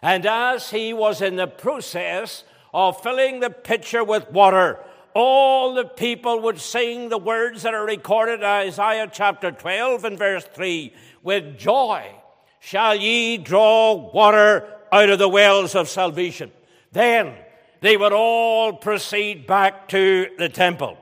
And 0.00 0.26
as 0.26 0.70
he 0.70 0.92
was 0.92 1.22
in 1.22 1.36
the 1.36 1.46
process 1.46 2.44
of 2.72 3.02
filling 3.02 3.40
the 3.40 3.50
pitcher 3.50 4.04
with 4.04 4.30
water, 4.30 4.78
all 5.14 5.74
the 5.74 5.84
people 5.84 6.40
would 6.40 6.60
sing 6.60 7.08
the 7.08 7.18
words 7.18 7.62
that 7.62 7.72
are 7.72 7.86
recorded 7.86 8.40
in 8.40 8.44
Isaiah 8.44 9.08
chapter 9.10 9.52
12 9.52 10.04
and 10.04 10.18
verse 10.18 10.44
3 10.44 10.92
with 11.22 11.56
joy 11.56 12.10
shall 12.58 12.94
ye 12.94 13.38
draw 13.38 13.92
water 13.92 14.68
out 14.90 15.10
of 15.10 15.18
the 15.18 15.28
wells 15.28 15.74
of 15.74 15.88
salvation. 15.88 16.50
Then 16.92 17.34
they 17.80 17.96
would 17.96 18.12
all 18.12 18.72
proceed 18.72 19.46
back 19.46 19.88
to 19.88 20.28
the 20.38 20.48
temple. 20.48 20.98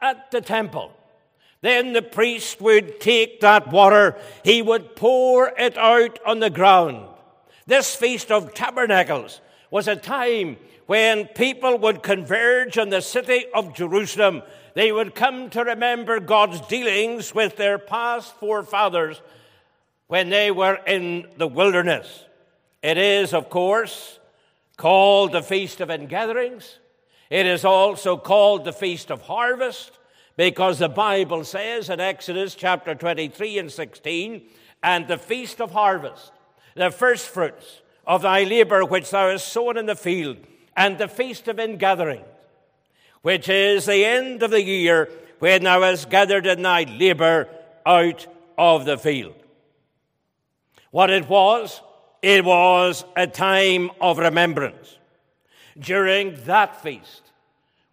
At 0.00 0.30
the 0.30 0.40
temple, 0.40 0.92
then 1.60 1.92
the 1.92 2.02
priest 2.02 2.60
would 2.60 3.00
take 3.00 3.40
that 3.40 3.72
water, 3.72 4.16
he 4.44 4.62
would 4.62 4.94
pour 4.94 5.52
it 5.58 5.76
out 5.76 6.18
on 6.24 6.38
the 6.38 6.50
ground. 6.50 7.08
This 7.66 7.96
Feast 7.96 8.30
of 8.30 8.54
Tabernacles 8.54 9.40
was 9.70 9.88
a 9.88 9.96
time 9.96 10.56
when 10.88 11.26
people 11.26 11.76
would 11.76 12.02
converge 12.02 12.78
on 12.78 12.88
the 12.88 13.02
city 13.02 13.44
of 13.54 13.74
Jerusalem. 13.74 14.42
They 14.72 14.90
would 14.90 15.14
come 15.14 15.50
to 15.50 15.62
remember 15.62 16.18
God's 16.18 16.62
dealings 16.62 17.34
with 17.34 17.56
their 17.56 17.78
past 17.78 18.34
forefathers 18.36 19.20
when 20.06 20.30
they 20.30 20.50
were 20.50 20.80
in 20.86 21.26
the 21.36 21.46
wilderness. 21.46 22.24
It 22.82 22.96
is, 22.96 23.34
of 23.34 23.50
course, 23.50 24.18
called 24.78 25.32
the 25.32 25.42
Feast 25.42 25.82
of 25.82 25.90
Ingatherings. 25.90 26.78
It 27.28 27.44
is 27.44 27.66
also 27.66 28.16
called 28.16 28.64
the 28.64 28.72
Feast 28.72 29.10
of 29.10 29.20
Harvest 29.20 29.98
because 30.38 30.78
the 30.78 30.88
Bible 30.88 31.44
says 31.44 31.90
in 31.90 32.00
Exodus 32.00 32.54
chapter 32.54 32.94
23 32.94 33.58
and 33.58 33.70
16, 33.70 34.40
and 34.82 35.06
the 35.06 35.18
feast 35.18 35.60
of 35.60 35.72
harvest, 35.72 36.32
the 36.76 36.90
first 36.90 37.28
fruits 37.28 37.82
of 38.06 38.22
thy 38.22 38.44
labor 38.44 38.86
which 38.86 39.10
thou 39.10 39.28
hast 39.28 39.48
sown 39.48 39.76
in 39.76 39.84
the 39.84 39.94
field, 39.94 40.38
and 40.78 40.96
the 40.96 41.08
feast 41.08 41.48
of 41.48 41.58
ingathering, 41.58 42.24
which 43.22 43.48
is 43.48 43.86
the 43.86 44.04
end 44.04 44.44
of 44.44 44.52
the 44.52 44.62
year 44.62 45.10
when 45.40 45.64
thou 45.64 45.82
hast 45.82 46.08
gathered 46.08 46.46
in 46.46 46.62
thy 46.62 46.84
labor 46.84 47.48
out 47.84 48.28
of 48.56 48.84
the 48.84 48.96
field. 48.96 49.34
What 50.92 51.10
it 51.10 51.28
was, 51.28 51.82
it 52.22 52.44
was 52.44 53.04
a 53.16 53.26
time 53.26 53.90
of 54.00 54.18
remembrance. 54.18 54.96
During 55.76 56.36
that 56.44 56.80
feast, 56.80 57.22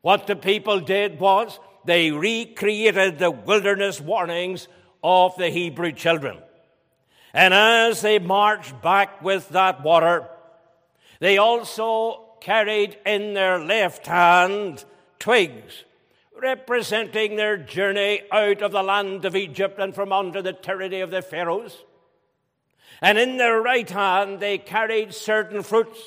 what 0.02 0.28
the 0.28 0.36
people 0.36 0.80
did 0.80 1.20
was 1.20 1.60
they 1.86 2.12
recreated 2.12 3.18
the 3.18 3.32
wilderness 3.32 4.00
warnings 4.00 4.68
of 5.04 5.36
the 5.38 5.50
Hebrew 5.50 5.92
children. 5.92 6.38
And 7.34 7.52
as 7.52 8.02
they 8.02 8.20
marched 8.20 8.80
back 8.84 9.24
with 9.24 9.50
that 9.50 9.84
water, 9.84 10.28
they 11.20 11.40
also 11.40 12.25
carried 12.40 12.98
in 13.06 13.34
their 13.34 13.60
left 13.60 14.08
hand 14.08 14.86
twigs 15.20 15.86
representing 16.42 17.36
their 17.36 17.58
journey 17.58 18.22
out 18.32 18.62
of 18.62 18.72
the 18.72 18.84
land 18.84 19.26
of 19.26 19.36
Egypt 19.36 19.80
and 19.80 19.96
from 19.96 20.12
under 20.12 20.42
the 20.42 20.54
tyranny 20.54 21.02
of 21.02 21.12
the 21.12 21.22
Pharaohs. 21.22 21.84
And 23.02 23.18
in 23.18 23.38
their 23.38 23.62
right 23.62 23.90
hand 23.90 24.40
they 24.40 24.58
carried 24.58 25.14
certain 25.14 25.64
fruits 25.64 26.00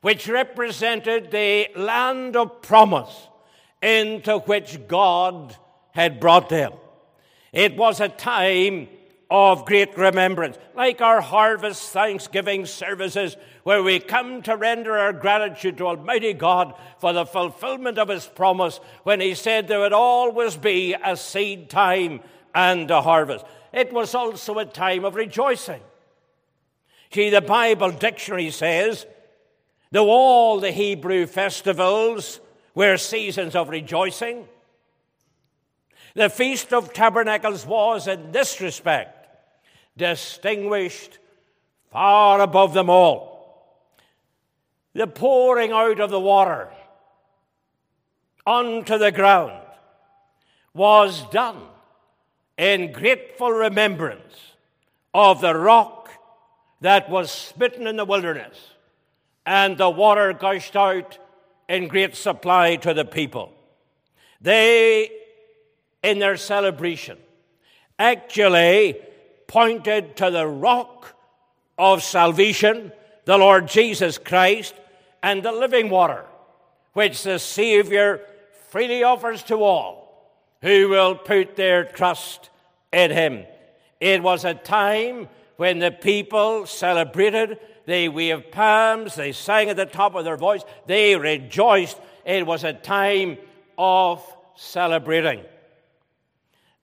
which 0.00 0.28
represented 0.28 1.30
the 1.30 1.68
land 1.76 2.36
of 2.36 2.60
promise 2.60 3.28
into 3.80 4.38
which 4.40 4.86
God 4.86 5.56
had 5.92 6.20
brought 6.20 6.48
them. 6.48 6.72
It 7.52 7.76
was 7.76 8.00
a 8.00 8.08
time 8.08 8.88
of 9.36 9.64
great 9.64 9.98
remembrance, 9.98 10.56
like 10.76 11.00
our 11.00 11.20
harvest 11.20 11.90
thanksgiving 11.90 12.64
services, 12.66 13.36
where 13.64 13.82
we 13.82 13.98
come 13.98 14.42
to 14.42 14.56
render 14.56 14.96
our 14.96 15.12
gratitude 15.12 15.76
to 15.76 15.88
Almighty 15.88 16.32
God 16.32 16.72
for 17.00 17.12
the 17.12 17.26
fulfillment 17.26 17.98
of 17.98 18.08
His 18.10 18.26
promise 18.26 18.78
when 19.02 19.20
He 19.20 19.34
said 19.34 19.66
there 19.66 19.80
would 19.80 19.92
always 19.92 20.56
be 20.56 20.94
a 21.04 21.16
seed 21.16 21.68
time 21.68 22.20
and 22.54 22.88
a 22.92 23.02
harvest. 23.02 23.44
It 23.72 23.92
was 23.92 24.14
also 24.14 24.60
a 24.60 24.64
time 24.64 25.04
of 25.04 25.16
rejoicing. 25.16 25.80
See, 27.10 27.30
the 27.30 27.40
Bible 27.40 27.90
dictionary 27.90 28.52
says, 28.52 29.04
though 29.90 30.10
all 30.10 30.60
the 30.60 30.70
Hebrew 30.70 31.26
festivals 31.26 32.38
were 32.72 32.96
seasons 32.98 33.56
of 33.56 33.68
rejoicing. 33.68 34.46
The 36.14 36.30
Feast 36.30 36.72
of 36.72 36.92
Tabernacles 36.92 37.66
was, 37.66 38.06
in 38.06 38.30
this 38.30 38.60
respect, 38.60 39.13
distinguished 39.96 41.18
far 41.90 42.40
above 42.40 42.74
them 42.74 42.90
all. 42.90 43.34
The 44.94 45.06
pouring 45.06 45.72
out 45.72 46.00
of 46.00 46.10
the 46.10 46.20
water 46.20 46.68
onto 48.46 48.98
the 48.98 49.12
ground 49.12 49.62
was 50.72 51.22
done 51.30 51.62
in 52.56 52.92
grateful 52.92 53.50
remembrance 53.50 54.52
of 55.12 55.40
the 55.40 55.56
rock 55.56 56.10
that 56.80 57.08
was 57.08 57.30
smitten 57.30 57.86
in 57.86 57.96
the 57.96 58.04
wilderness, 58.04 58.70
and 59.46 59.78
the 59.78 59.88
water 59.88 60.32
gushed 60.32 60.76
out 60.76 61.18
in 61.68 61.88
great 61.88 62.14
supply 62.14 62.76
to 62.76 62.92
the 62.92 63.04
people. 63.04 63.52
They, 64.40 65.10
in 66.02 66.18
their 66.18 66.36
celebration, 66.36 67.18
actually 67.98 68.98
pointed 69.46 70.16
to 70.16 70.30
the 70.30 70.46
rock 70.46 71.14
of 71.78 72.02
salvation, 72.02 72.92
the 73.24 73.38
Lord 73.38 73.68
Jesus 73.68 74.18
Christ, 74.18 74.74
and 75.22 75.42
the 75.42 75.52
living 75.52 75.90
water, 75.90 76.24
which 76.92 77.22
the 77.22 77.38
Savior 77.38 78.20
freely 78.68 79.02
offers 79.02 79.42
to 79.44 79.62
all 79.62 80.04
who 80.62 80.88
will 80.88 81.14
put 81.14 81.56
their 81.56 81.84
trust 81.84 82.48
in 82.92 83.10
Him. 83.10 83.44
It 84.00 84.22
was 84.22 84.44
a 84.44 84.54
time 84.54 85.28
when 85.56 85.78
the 85.78 85.90
people 85.90 86.66
celebrated, 86.66 87.58
they 87.86 88.08
waved 88.08 88.50
palms, 88.50 89.14
they 89.14 89.32
sang 89.32 89.68
at 89.68 89.76
the 89.76 89.86
top 89.86 90.14
of 90.14 90.24
their 90.24 90.36
voice, 90.36 90.62
they 90.86 91.16
rejoiced. 91.16 91.98
It 92.24 92.46
was 92.46 92.64
a 92.64 92.72
time 92.72 93.36
of 93.76 94.24
celebrating. 94.56 95.42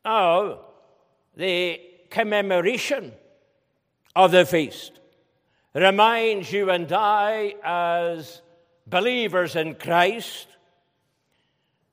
Now, 0.06 0.60
the 1.36 1.82
commemoration 2.12 3.14
of 4.16 4.32
the 4.32 4.46
feast 4.46 5.00
reminds 5.74 6.52
you 6.52 6.70
and 6.70 6.92
I, 6.92 7.56
as 7.64 8.42
believers 8.86 9.56
in 9.56 9.76
Christ, 9.76 10.48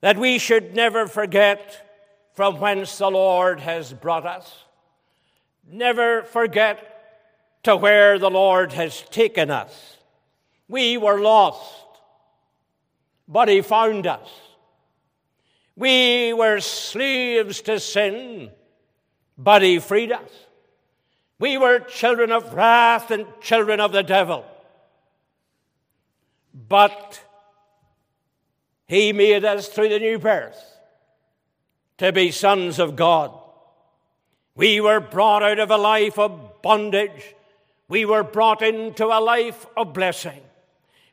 that 0.01 0.19
we 0.19 0.39
should 0.39 0.75
never 0.75 1.07
forget 1.07 1.85
from 2.35 2.61
whence 2.61 2.99
the 2.99 3.11
Lord 3.11 3.61
has 3.61 3.93
brought 3.93 4.27
us. 4.27 4.65
Never 5.71 6.23
forget 6.23 7.63
to 7.65 7.77
where 7.77 8.19
the 8.19 8.31
Lord 8.31 8.73
has 8.73 9.03
taken 9.03 9.51
us. 9.51 9.97
We 10.69 10.97
were 10.97 11.21
lost, 11.21 11.85
but 13.27 13.49
He 13.49 13.61
found 13.61 14.07
us. 14.07 14.29
We 15.77 16.33
were 16.33 16.61
slaves 16.61 17.61
to 17.63 17.79
sin, 17.79 18.51
but 19.39 19.63
He 19.63 19.79
freed 19.79 20.13
us. 20.13 20.31
We 21.39 21.57
were 21.57 21.79
children 21.79 22.33
of 22.33 22.53
wrath 22.53 23.13
and 23.13 23.25
children 23.41 23.79
of 23.79 23.93
the 23.93 24.03
devil. 24.03 24.45
But 26.69 27.23
He 28.87 29.13
made 29.13 29.45
us 29.45 29.69
through 29.69 29.91
the 29.91 30.01
new 30.01 30.19
birth 30.19 30.61
to 31.99 32.13
be 32.13 32.33
sons 32.33 32.79
of 32.79 32.97
God. 32.97 33.33
We 34.55 34.81
were 34.81 34.99
brought 34.99 35.45
out 35.45 35.61
of 35.61 35.71
a 35.71 35.77
life 35.77 36.19
of 36.19 36.63
bondage. 36.63 37.35
We 37.89 38.05
were 38.05 38.25
brought 38.25 38.61
into 38.61 39.07
a 39.07 39.21
life 39.21 39.67
of 39.77 39.93
blessing. 39.93 40.43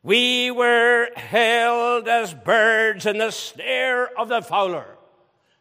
We 0.01 0.51
were 0.51 1.09
held 1.15 2.07
as 2.07 2.33
birds 2.33 3.05
in 3.05 3.19
the 3.19 3.31
snare 3.31 4.07
of 4.19 4.29
the 4.29 4.41
fowler, 4.41 4.85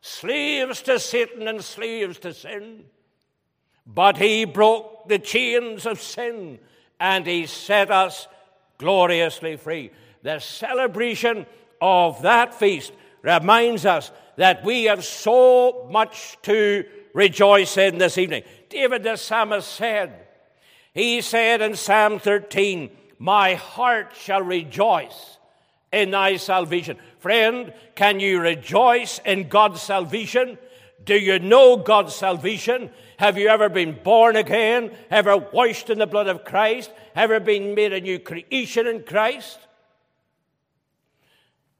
slaves 0.04 0.82
to 0.82 0.98
Satan 0.98 1.48
and 1.48 1.64
slaves 1.64 2.18
to 2.18 2.34
sin. 2.34 2.84
But 3.86 4.18
he 4.18 4.44
broke 4.44 5.08
the 5.08 5.18
chains 5.18 5.86
of 5.86 5.98
sin 5.98 6.58
and 7.00 7.26
he 7.26 7.46
set 7.46 7.90
us 7.90 8.28
gloriously 8.76 9.56
free. 9.56 9.92
The 10.22 10.40
celebration 10.40 11.46
of 11.80 12.20
that 12.20 12.52
feast 12.54 12.92
reminds 13.22 13.86
us 13.86 14.10
that 14.36 14.62
we 14.62 14.84
have 14.84 15.06
so 15.06 15.88
much 15.90 16.36
to 16.42 16.84
rejoice 17.14 17.78
in 17.78 17.96
this 17.96 18.18
evening. 18.18 18.42
David 18.68 19.04
the 19.04 19.16
psalmist 19.16 19.72
said, 19.72 20.12
he 20.92 21.22
said 21.22 21.62
in 21.62 21.76
Psalm 21.76 22.18
13, 22.18 22.90
My 23.18 23.54
heart 23.54 24.12
shall 24.14 24.42
rejoice 24.42 25.33
in 25.94 26.10
thy 26.10 26.36
salvation. 26.36 26.98
Friend, 27.20 27.72
can 27.94 28.20
you 28.20 28.40
rejoice 28.40 29.20
in 29.24 29.48
God's 29.48 29.80
salvation? 29.80 30.58
Do 31.04 31.16
you 31.16 31.38
know 31.38 31.76
God's 31.76 32.14
salvation? 32.14 32.90
Have 33.18 33.38
you 33.38 33.48
ever 33.48 33.68
been 33.68 33.98
born 34.02 34.36
again? 34.36 34.90
Ever 35.10 35.36
washed 35.36 35.90
in 35.90 35.98
the 35.98 36.06
blood 36.06 36.26
of 36.26 36.44
Christ? 36.44 36.90
Ever 37.14 37.40
been 37.40 37.74
made 37.74 37.92
a 37.92 38.00
new 38.00 38.18
creation 38.18 38.86
in 38.86 39.04
Christ? 39.04 39.58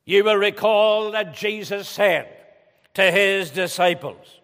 You 0.05 0.23
will 0.23 0.37
recall 0.37 1.11
that 1.13 1.35
Jesus 1.35 1.89
said 1.89 2.29
to 2.95 3.11
his 3.11 3.51
disciples, 3.51 4.41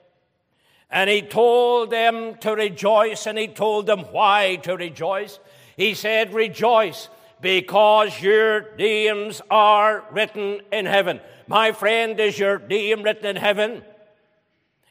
and 0.91 1.09
he 1.09 1.23
told 1.23 1.91
them 1.91 2.35
to 2.39 2.53
rejoice, 2.53 3.27
and 3.27 3.39
he 3.39 3.47
told 3.47 3.87
them 3.87 4.01
why 4.11 4.57
to 4.63 4.77
rejoice. 4.77 5.39
He 5.77 5.95
said, 5.95 6.35
Rejoice 6.35 7.09
because 7.41 8.21
your 8.21 8.75
names 8.77 9.41
are 9.51 10.05
written 10.13 10.61
in 10.73 10.87
heaven. 10.87 11.21
My 11.47 11.73
friend, 11.73 12.19
is 12.21 12.39
your 12.39 12.59
name 12.59 13.03
written 13.03 13.27
in 13.27 13.37
heaven? 13.37 13.83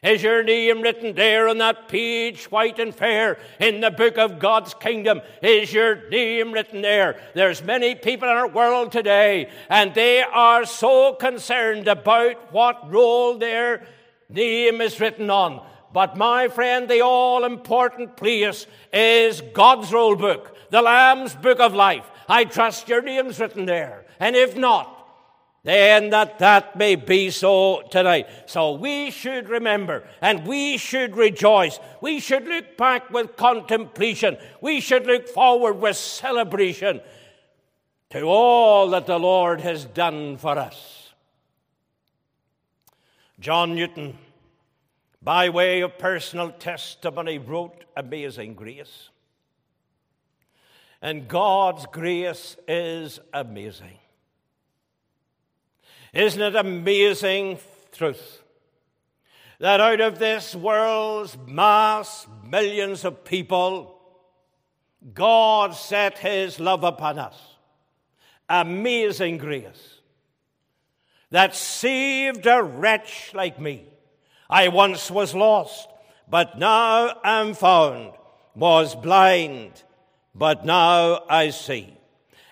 Is 0.02 0.22
your 0.22 0.42
name 0.42 0.80
written 0.80 1.14
there 1.14 1.46
on 1.48 1.58
that 1.58 1.88
page, 1.88 2.50
white 2.50 2.78
and 2.78 2.94
fair, 2.94 3.38
in 3.58 3.80
the 3.80 3.90
book 3.90 4.16
of 4.16 4.38
God's 4.38 4.72
kingdom? 4.72 5.20
Is 5.42 5.74
your 5.74 6.08
name 6.08 6.52
written 6.52 6.80
there? 6.80 7.20
There's 7.34 7.62
many 7.62 7.94
people 7.94 8.26
in 8.26 8.34
our 8.34 8.48
world 8.48 8.92
today, 8.92 9.50
and 9.68 9.94
they 9.94 10.22
are 10.22 10.64
so 10.64 11.12
concerned 11.12 11.86
about 11.86 12.50
what 12.50 12.90
roll 12.90 13.36
their 13.36 13.86
name 14.30 14.80
is 14.80 15.00
written 15.00 15.28
on. 15.28 15.66
But 15.92 16.16
my 16.16 16.48
friend, 16.48 16.88
the 16.88 17.02
all 17.02 17.44
important 17.44 18.16
place 18.16 18.66
is 18.94 19.42
God's 19.52 19.92
roll 19.92 20.16
book, 20.16 20.56
the 20.70 20.80
Lamb's 20.80 21.34
book 21.34 21.60
of 21.60 21.74
life. 21.74 22.10
I 22.30 22.44
trust 22.44 22.88
your 22.88 23.02
name's 23.02 23.40
written 23.40 23.66
there. 23.66 24.04
And 24.20 24.36
if 24.36 24.56
not, 24.56 24.96
then 25.64 26.10
that 26.10 26.38
that 26.38 26.76
may 26.76 26.94
be 26.94 27.30
so 27.30 27.82
tonight. 27.90 28.28
So 28.46 28.74
we 28.74 29.10
should 29.10 29.48
remember 29.48 30.04
and 30.22 30.46
we 30.46 30.78
should 30.78 31.16
rejoice. 31.16 31.80
We 32.00 32.20
should 32.20 32.46
look 32.46 32.76
back 32.76 33.10
with 33.10 33.36
contemplation. 33.36 34.38
We 34.60 34.80
should 34.80 35.06
look 35.06 35.28
forward 35.28 35.80
with 35.80 35.96
celebration 35.96 37.00
to 38.10 38.22
all 38.22 38.90
that 38.90 39.06
the 39.06 39.18
Lord 39.18 39.60
has 39.62 39.84
done 39.84 40.36
for 40.36 40.56
us. 40.56 41.12
John 43.40 43.74
Newton, 43.74 44.16
by 45.20 45.48
way 45.48 45.80
of 45.80 45.98
personal 45.98 46.52
testimony, 46.52 47.38
wrote 47.38 47.84
Amazing 47.96 48.54
Grace. 48.54 49.10
And 51.02 51.28
God's 51.28 51.86
grace 51.86 52.56
is 52.68 53.20
amazing. 53.32 53.98
Isn't 56.12 56.42
it 56.42 56.56
amazing 56.56 57.58
truth 57.92 58.42
that 59.58 59.80
out 59.80 60.00
of 60.00 60.18
this 60.18 60.54
world's 60.54 61.36
mass, 61.46 62.26
millions 62.44 63.04
of 63.04 63.24
people, 63.24 63.98
God 65.14 65.74
set 65.74 66.18
his 66.18 66.60
love 66.60 66.84
upon 66.84 67.18
us? 67.18 67.36
Amazing 68.48 69.38
grace 69.38 70.00
that 71.30 71.54
saved 71.54 72.46
a 72.46 72.62
wretch 72.62 73.32
like 73.34 73.60
me. 73.60 73.84
I 74.48 74.68
once 74.68 75.10
was 75.10 75.34
lost, 75.34 75.88
but 76.28 76.58
now 76.58 77.14
am 77.22 77.54
found, 77.54 78.12
was 78.54 78.96
blind, 78.96 79.84
but 80.34 80.64
now 80.64 81.24
I 81.28 81.50
see. 81.50 81.96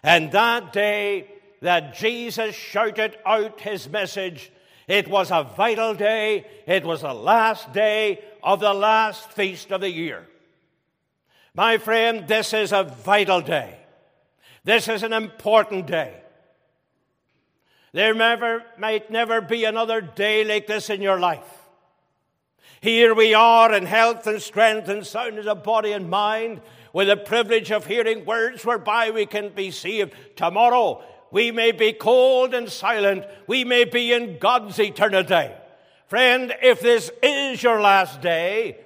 And 0.03 0.33
that 0.33 0.73
day, 0.73 1.29
that 1.61 1.95
Jesus 1.95 2.55
shouted 2.55 3.17
out 3.27 3.61
his 3.61 3.89
message. 3.89 4.51
It 4.87 5.09
was 5.09 5.31
a 5.31 5.43
vital 5.57 5.95
day. 5.95 6.47
It 6.67 6.85
was 6.85 7.03
the 7.03 7.13
last 7.13 7.73
day 7.73 8.23
of 8.43 8.61
the 8.61 8.73
last 8.73 9.33
feast 9.33 9.73
of 9.73 9.81
the 9.81 9.91
year. 9.91 10.27
My 11.55 11.79
friend, 11.79 12.29
this 12.29 12.55
is 12.55 12.73
a 12.73 12.85
vital 12.85 13.41
day. 13.41 13.79
This 14.65 14.89
is 14.89 15.03
an 15.03 15.13
important 15.13 15.87
day. 15.87 16.15
There 17.93 18.15
never, 18.15 18.63
might 18.79 19.11
never 19.11 19.41
be 19.41 19.65
another 19.65 20.01
day 20.01 20.45
like 20.45 20.67
this 20.67 20.91
in 20.91 21.03
your 21.03 21.19
life. 21.19 21.59
Here 22.81 23.15
we 23.15 23.35
are 23.35 23.73
in 23.73 23.87
health 23.87 24.27
and 24.27 24.41
strength 24.41 24.89
and 24.89 25.05
soundness 25.05 25.47
of 25.47 25.65
body 25.65 25.93
and 25.93 26.09
mind, 26.09 26.61
with 26.99 27.07
the 27.07 27.17
privilege 27.17 27.71
of 27.71 27.87
hearing 27.87 28.25
words 28.25 28.67
whereby 28.67 29.11
we 29.11 29.25
can 29.25 29.51
be 29.51 29.71
saved. 29.71 30.13
Tomorrow 30.35 31.01
we 31.31 31.53
may 31.53 31.71
be 31.71 31.93
cold 31.93 32.53
and 32.55 32.69
silent. 32.69 33.25
We 33.47 33.63
may 33.63 33.85
be 33.85 34.13
in 34.13 34.39
God's 34.39 34.81
eternity. 34.81 35.55
Friend, 36.09 36.53
if 36.61 36.81
this 36.81 37.13
is 37.23 37.63
your 37.63 37.81
last 37.81 38.21
day, 38.21 38.81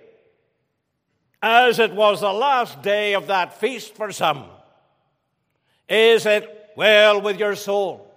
as 1.41 1.79
it 1.79 1.95
was 1.95 2.21
the 2.21 2.35
last 2.35 2.83
day 2.83 3.15
of 3.15 3.29
that 3.29 3.59
feast 3.59 3.95
for 3.95 4.13
some, 4.13 4.45
is 5.89 6.27
it 6.27 6.73
well 6.77 7.19
with 7.19 7.39
your 7.39 7.55
soul? 7.55 8.12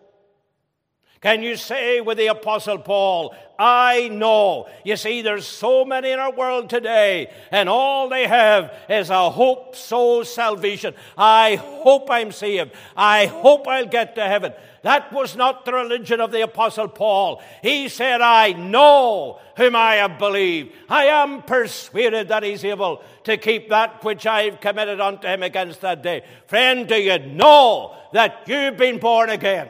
Can 1.25 1.41
you 1.41 1.55
say 1.55 2.01
with 2.01 2.19
the 2.19 2.27
Apostle 2.27 2.77
Paul, 2.77 3.35
I 3.57 4.09
know? 4.09 4.69
You 4.83 4.95
see, 4.95 5.23
there's 5.23 5.47
so 5.47 5.83
many 5.83 6.11
in 6.11 6.19
our 6.19 6.31
world 6.31 6.69
today, 6.69 7.31
and 7.49 7.67
all 7.67 8.09
they 8.09 8.27
have 8.27 8.71
is 8.87 9.09
a 9.09 9.31
hope, 9.31 9.75
so 9.75 10.21
salvation. 10.21 10.93
I 11.17 11.55
hope 11.55 12.11
I'm 12.11 12.31
saved. 12.31 12.73
I 12.95 13.25
hope 13.25 13.67
I'll 13.67 13.87
get 13.87 14.13
to 14.17 14.21
heaven. 14.21 14.53
That 14.83 15.11
was 15.11 15.35
not 15.35 15.65
the 15.65 15.73
religion 15.73 16.21
of 16.21 16.31
the 16.31 16.43
Apostle 16.43 16.89
Paul. 16.89 17.41
He 17.63 17.89
said, 17.89 18.21
I 18.21 18.51
know 18.51 19.39
whom 19.57 19.75
I 19.75 19.95
have 19.95 20.19
believed. 20.19 20.73
I 20.87 21.05
am 21.05 21.41
persuaded 21.41 22.27
that 22.27 22.43
he's 22.43 22.63
able 22.63 23.01
to 23.23 23.35
keep 23.37 23.69
that 23.69 24.03
which 24.03 24.27
I've 24.27 24.61
committed 24.61 25.01
unto 25.01 25.27
him 25.27 25.41
against 25.41 25.81
that 25.81 26.03
day. 26.03 26.23
Friend, 26.45 26.87
do 26.87 26.97
you 26.97 27.17
know 27.17 27.95
that 28.13 28.43
you've 28.45 28.77
been 28.77 28.99
born 28.99 29.31
again? 29.31 29.69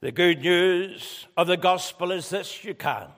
The 0.00 0.12
good 0.12 0.40
news 0.40 1.26
of 1.36 1.46
the 1.46 1.56
gospel 1.56 2.10
is 2.10 2.30
this 2.30 2.64
you 2.64 2.74
can. 2.74 3.08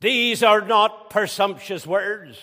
These 0.00 0.42
are 0.42 0.60
not 0.60 1.10
presumptuous 1.10 1.86
words. 1.86 2.38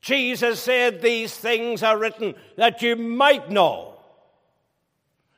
Jesus 0.00 0.60
said, 0.60 1.02
These 1.02 1.34
things 1.36 1.82
are 1.82 1.98
written 1.98 2.34
that 2.56 2.82
you 2.82 2.96
might 2.96 3.50
know 3.50 3.94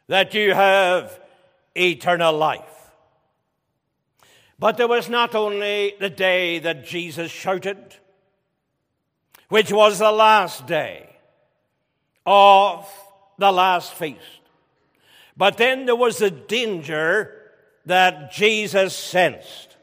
that 0.07 0.35
you 0.35 0.55
have 0.55 1.18
eternal 1.77 2.37
life. 2.37 2.90
But 4.59 4.77
there 4.77 4.88
was 4.88 5.09
not 5.09 5.35
only 5.35 5.94
the 5.98 6.11
day 6.11 6.61
that 6.61 6.85
Jesus 6.85 7.31
shouted, 7.31 7.96
which 9.48 9.72
was 9.72 9.98
the 9.98 10.12
last 10.12 10.66
day 10.66 11.16
of 12.25 12.88
the 13.38 13.51
last 13.51 13.92
feast. 13.94 14.42
But 15.37 15.57
then 15.57 15.87
there 15.87 15.97
was 15.97 16.18
the 16.18 16.31
danger 16.31 17.35
that 17.87 18.33
Jesus 18.33 18.97
sensed. 18.97 19.77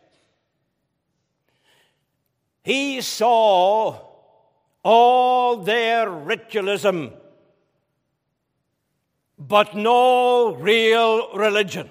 He 2.63 3.01
saw 3.01 3.99
all 4.83 5.57
their 5.57 6.09
ritualism, 6.09 7.07
but 9.37 9.75
no 9.75 10.53
real 10.53 11.33
religion. 11.33 11.89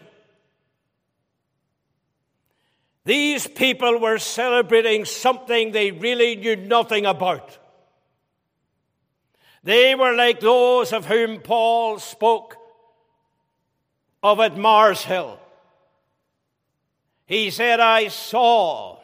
These 3.05 3.47
people 3.47 3.99
were 3.99 4.19
celebrating 4.19 5.07
something 5.07 5.73
they 5.73 5.91
really 5.91 6.37
knew 6.37 6.57
nothing 6.57 7.07
about. 7.07 7.59
They 9.65 9.95
were 9.95 10.15
like 10.15 10.41
those 10.41 10.93
of 10.93 11.07
whom 11.07 11.41
Paul 11.41 11.99
spoke 11.99 12.58
of 14.23 14.41
at 14.41 14.57
Mars 14.57 15.03
Hill. 15.03 15.39
He 17.27 17.51
said, 17.51 17.81
I 17.81 18.09
saw 18.09 18.99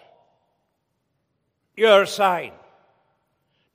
your 1.76 2.06
sign 2.06 2.52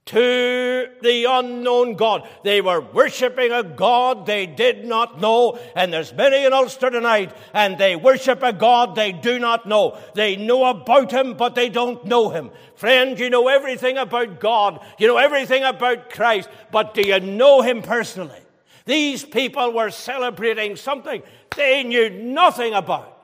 to 0.10 0.88
the 1.04 1.26
unknown 1.30 1.94
God. 1.94 2.28
They 2.44 2.62
were 2.62 2.82
worshiping 2.82 3.52
a 3.52 3.62
God 3.62 4.26
they 4.26 4.48
did 4.48 4.84
not 4.84 5.22
know. 5.22 5.60
And 5.76 5.94
there's 5.94 6.12
many 6.14 6.46
in 6.46 6.52
Ulster 6.52 6.90
tonight, 6.90 7.32
and 7.54 7.78
they 7.78 7.96
worship 7.96 8.42
a 8.42 8.52
God 8.52 8.96
they 8.96 9.12
do 9.12 9.38
not 9.38 9.68
know. 9.68 10.00
They 10.16 10.36
know 10.36 10.66
about 10.66 11.12
Him, 11.12 11.36
but 11.36 11.54
they 11.54 11.70
don't 11.70 12.04
know 12.06 12.30
Him. 12.30 12.50
Friend, 12.74 13.20
you 13.20 13.30
know 13.30 13.50
everything 13.50 14.00
about 14.00 14.40
God. 14.40 14.84
You 14.98 15.08
know 15.08 15.18
everything 15.18 15.64
about 15.64 16.10
Christ, 16.10 16.50
but 16.72 16.96
do 16.96 17.04
you 17.04 17.20
know 17.20 17.62
Him 17.62 17.84
personally? 17.84 18.42
These 18.90 19.24
people 19.24 19.72
were 19.72 19.92
celebrating 19.92 20.76
something 20.76 21.22
they 21.56 21.84
knew 21.84 22.10
nothing 22.10 22.74
about. 22.74 23.24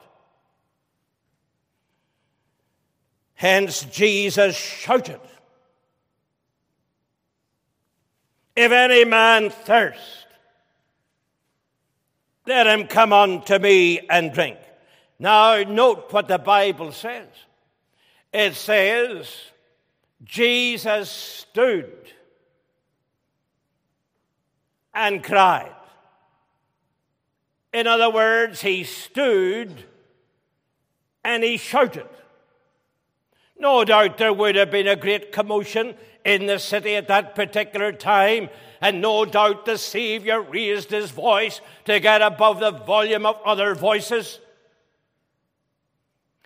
Hence, 3.33 3.83
Jesus 3.85 4.55
shouted, 4.55 5.19
If 8.55 8.71
any 8.71 9.05
man 9.05 9.49
thirst, 9.49 10.27
let 12.45 12.67
him 12.67 12.85
come 12.85 13.11
unto 13.11 13.57
me 13.57 14.01
and 14.07 14.31
drink. 14.31 14.59
Now, 15.17 15.63
note 15.63 16.13
what 16.13 16.27
the 16.27 16.37
Bible 16.37 16.91
says. 16.91 17.29
It 18.31 18.53
says, 18.53 19.35
Jesus 20.23 21.09
stood 21.09 22.11
and 24.95 25.23
cried. 25.23 25.75
In 27.73 27.85
other 27.85 28.09
words, 28.09 28.61
he 28.61 28.85
stood 28.85 29.83
and 31.23 31.43
he 31.43 31.57
shouted. 31.57 32.07
No 33.59 33.83
doubt 33.83 34.17
there 34.17 34.33
would 34.33 34.55
have 34.55 34.71
been 34.71 34.87
a 34.87 34.95
great 34.95 35.31
commotion 35.31 35.95
in 36.23 36.45
the 36.45 36.57
city 36.57 36.95
at 36.95 37.07
that 37.09 37.35
particular 37.35 37.91
time, 37.91 38.49
and 38.81 39.01
no 39.01 39.25
doubt 39.25 39.65
the 39.65 39.77
Savior 39.77 40.41
raised 40.41 40.91
his 40.91 41.11
voice 41.11 41.61
to 41.83 41.99
get 41.99 42.21
above 42.21 42.59
the 42.59 42.71
volume 42.71 43.25
of 43.25 43.39
other 43.45 43.75
voices. 43.75 44.39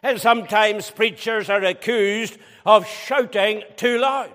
And 0.01 0.19
sometimes 0.19 0.89
preachers 0.89 1.49
are 1.49 1.63
accused 1.63 2.37
of 2.65 2.87
shouting 2.87 3.63
too 3.75 3.99
loud. 3.99 4.33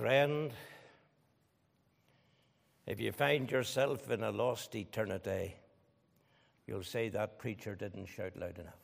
Friend, 0.00 0.50
if 2.86 2.98
you 3.02 3.12
find 3.12 3.50
yourself 3.50 4.10
in 4.10 4.22
a 4.22 4.30
lost 4.30 4.74
eternity, 4.74 5.54
you'll 6.66 6.84
say 6.84 7.10
that 7.10 7.38
preacher 7.38 7.74
didn't 7.74 8.06
shout 8.06 8.34
loud 8.34 8.58
enough. 8.58 8.80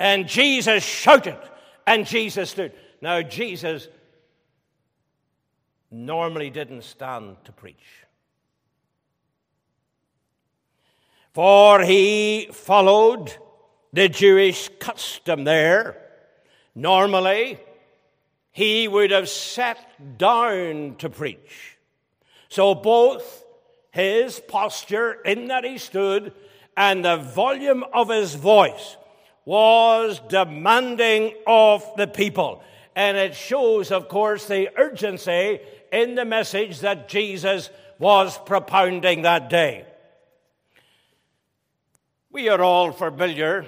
And 0.00 0.26
Jesus 0.26 0.82
shouted, 0.82 1.38
and 1.86 2.04
Jesus 2.04 2.50
stood. 2.50 2.72
Now, 3.00 3.22
Jesus 3.22 3.86
normally 5.88 6.50
didn't 6.50 6.82
stand 6.82 7.36
to 7.44 7.52
preach. 7.52 8.06
For 11.32 11.80
he 11.82 12.48
followed 12.50 13.32
the 13.92 14.08
Jewish 14.08 14.68
custom 14.80 15.44
there. 15.44 16.02
Normally, 16.76 17.58
he 18.52 18.86
would 18.86 19.10
have 19.10 19.30
sat 19.30 19.78
down 20.18 20.96
to 20.98 21.08
preach. 21.08 21.78
So 22.50 22.74
both 22.74 23.44
his 23.90 24.40
posture 24.40 25.14
in 25.22 25.48
that 25.48 25.64
he 25.64 25.78
stood 25.78 26.34
and 26.76 27.02
the 27.02 27.16
volume 27.16 27.82
of 27.94 28.10
his 28.10 28.34
voice 28.34 28.98
was 29.46 30.20
demanding 30.28 31.32
of 31.46 31.82
the 31.96 32.06
people. 32.06 32.62
And 32.94 33.16
it 33.16 33.34
shows, 33.34 33.90
of 33.90 34.08
course, 34.08 34.46
the 34.46 34.68
urgency 34.76 35.60
in 35.90 36.14
the 36.14 36.26
message 36.26 36.80
that 36.80 37.08
Jesus 37.08 37.70
was 37.98 38.36
propounding 38.44 39.22
that 39.22 39.48
day. 39.48 39.86
We 42.30 42.50
are 42.50 42.60
all 42.60 42.92
familiar 42.92 43.64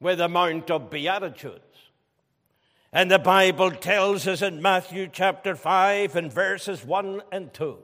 with 0.00 0.18
the 0.18 0.28
Mount 0.28 0.70
of 0.70 0.90
Beatitudes. 0.90 1.67
And 2.92 3.10
the 3.10 3.18
Bible 3.18 3.70
tells 3.70 4.26
us 4.26 4.42
in 4.42 4.62
Matthew 4.62 5.08
chapter 5.12 5.54
5 5.54 6.16
and 6.16 6.32
verses 6.32 6.84
1 6.84 7.22
and 7.30 7.52
2 7.52 7.78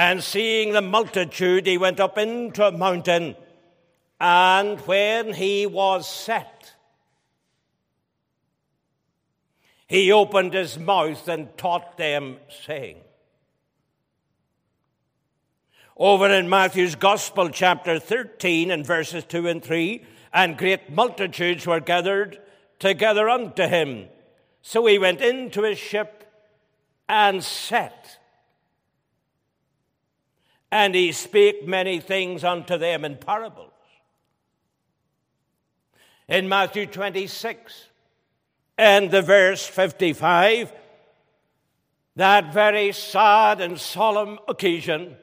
and 0.00 0.24
seeing 0.24 0.72
the 0.72 0.80
multitude, 0.80 1.66
he 1.66 1.76
went 1.76 2.00
up 2.00 2.16
into 2.16 2.66
a 2.66 2.72
mountain. 2.72 3.36
And 4.18 4.80
when 4.86 5.34
he 5.34 5.66
was 5.66 6.08
set, 6.08 6.74
he 9.86 10.10
opened 10.10 10.54
his 10.54 10.78
mouth 10.78 11.28
and 11.28 11.54
taught 11.58 11.98
them, 11.98 12.38
saying, 12.64 12.96
Over 15.98 16.30
in 16.30 16.48
Matthew's 16.48 16.94
Gospel, 16.94 17.50
chapter 17.50 17.98
13, 17.98 18.70
and 18.70 18.86
verses 18.86 19.24
2 19.24 19.48
and 19.48 19.62
3, 19.62 20.02
and 20.32 20.56
great 20.56 20.88
multitudes 20.88 21.66
were 21.66 21.80
gathered 21.80 22.38
together 22.80 23.28
unto 23.28 23.62
him. 23.68 24.08
So 24.62 24.84
he 24.86 24.98
went 24.98 25.20
into 25.20 25.62
his 25.62 25.78
ship 25.78 26.24
and 27.08 27.44
sat 27.44 28.18
and 30.72 30.94
he 30.94 31.12
spake 31.12 31.66
many 31.66 32.00
things 32.00 32.44
unto 32.44 32.78
them 32.78 33.04
in 33.04 33.16
parables. 33.16 33.72
In 36.28 36.48
Matthew 36.48 36.86
26 36.86 37.88
and 38.78 39.10
the 39.10 39.22
verse 39.22 39.66
55, 39.66 40.72
that 42.16 42.52
very 42.52 42.92
sad 42.92 43.60
and 43.60 43.80
solemn 43.80 44.38
occasion 44.48 45.16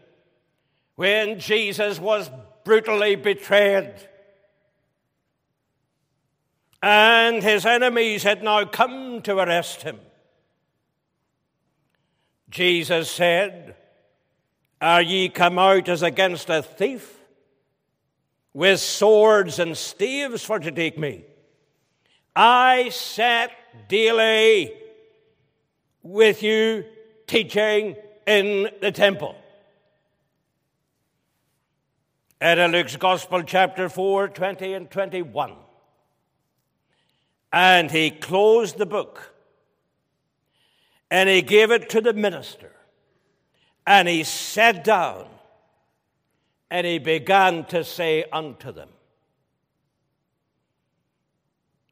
when 0.95 1.39
Jesus 1.39 1.99
was 1.99 2.29
brutally 2.65 3.15
betrayed. 3.15 3.93
And 6.81 7.41
his 7.41 7.65
enemies 7.65 8.23
had 8.23 8.43
now 8.43 8.65
come 8.65 9.21
to 9.23 9.37
arrest 9.37 9.81
him. 9.81 9.99
Jesus 12.49 13.09
said, 13.09 13.75
Are 14.79 15.01
ye 15.01 15.29
come 15.29 15.59
out 15.59 15.89
as 15.89 16.03
against 16.03 16.49
a 16.49 16.61
thief, 16.61 17.17
with 18.53 18.79
swords 18.79 19.59
and 19.59 19.75
staves 19.75 20.43
for 20.43 20.59
to 20.59 20.71
take 20.71 20.97
me? 20.97 21.25
I 22.35 22.89
sat 22.89 23.51
daily 23.89 24.71
with 26.03 26.43
you 26.43 26.85
teaching 27.25 27.95
in 28.25 28.69
the 28.81 28.91
temple. 28.91 29.35
At 32.39 32.69
Luke's 32.69 32.95
Gospel, 32.95 33.41
chapter 33.41 33.89
4, 33.89 34.27
20 34.29 34.73
and 34.73 34.91
21. 34.91 35.55
And 37.51 37.91
he 37.91 38.12
closed 38.12 38.77
the 38.77 38.86
book 38.86 39.33
and 41.10 41.29
he 41.29 41.41
gave 41.41 41.71
it 41.71 41.89
to 41.89 42.01
the 42.01 42.13
minister 42.13 42.71
and 43.86 44.07
he 44.07 44.23
sat 44.23 44.83
down 44.83 45.27
and 46.69 46.86
he 46.86 46.99
began 46.99 47.63
to 47.65 47.83
say 47.83 48.25
unto 48.31 48.71
them. 48.71 48.89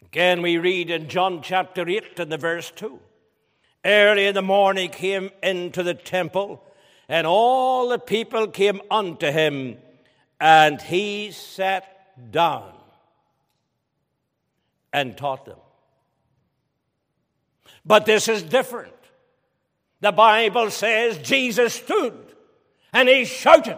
Again, 0.04 0.42
we 0.42 0.58
read 0.58 0.90
in 0.90 1.08
John 1.08 1.42
chapter 1.42 1.88
8 1.88 2.20
and 2.20 2.32
the 2.32 2.38
verse 2.38 2.72
2. 2.72 3.00
Early 3.86 4.28
in 4.28 4.36
the 4.36 4.42
morning 4.42 4.90
came 4.90 5.30
into 5.44 5.84
the 5.84 5.94
temple, 5.94 6.64
and 7.08 7.28
all 7.28 7.90
the 7.90 8.00
people 8.00 8.48
came 8.48 8.82
unto 8.90 9.32
him, 9.32 9.78
and 10.40 10.82
he 10.82 11.32
sat 11.32 12.32
down 12.32 12.75
and 14.96 15.18
taught 15.18 15.46
them. 15.46 15.58
But 17.86 18.06
this 18.06 18.30
is 18.30 18.42
different. 18.42 18.94
The 20.00 20.14
Bible 20.14 20.72
says 20.72 21.18
Jesus 21.18 21.74
stood 21.74 22.18
and 22.94 23.10
he 23.10 23.26
shouted. 23.26 23.78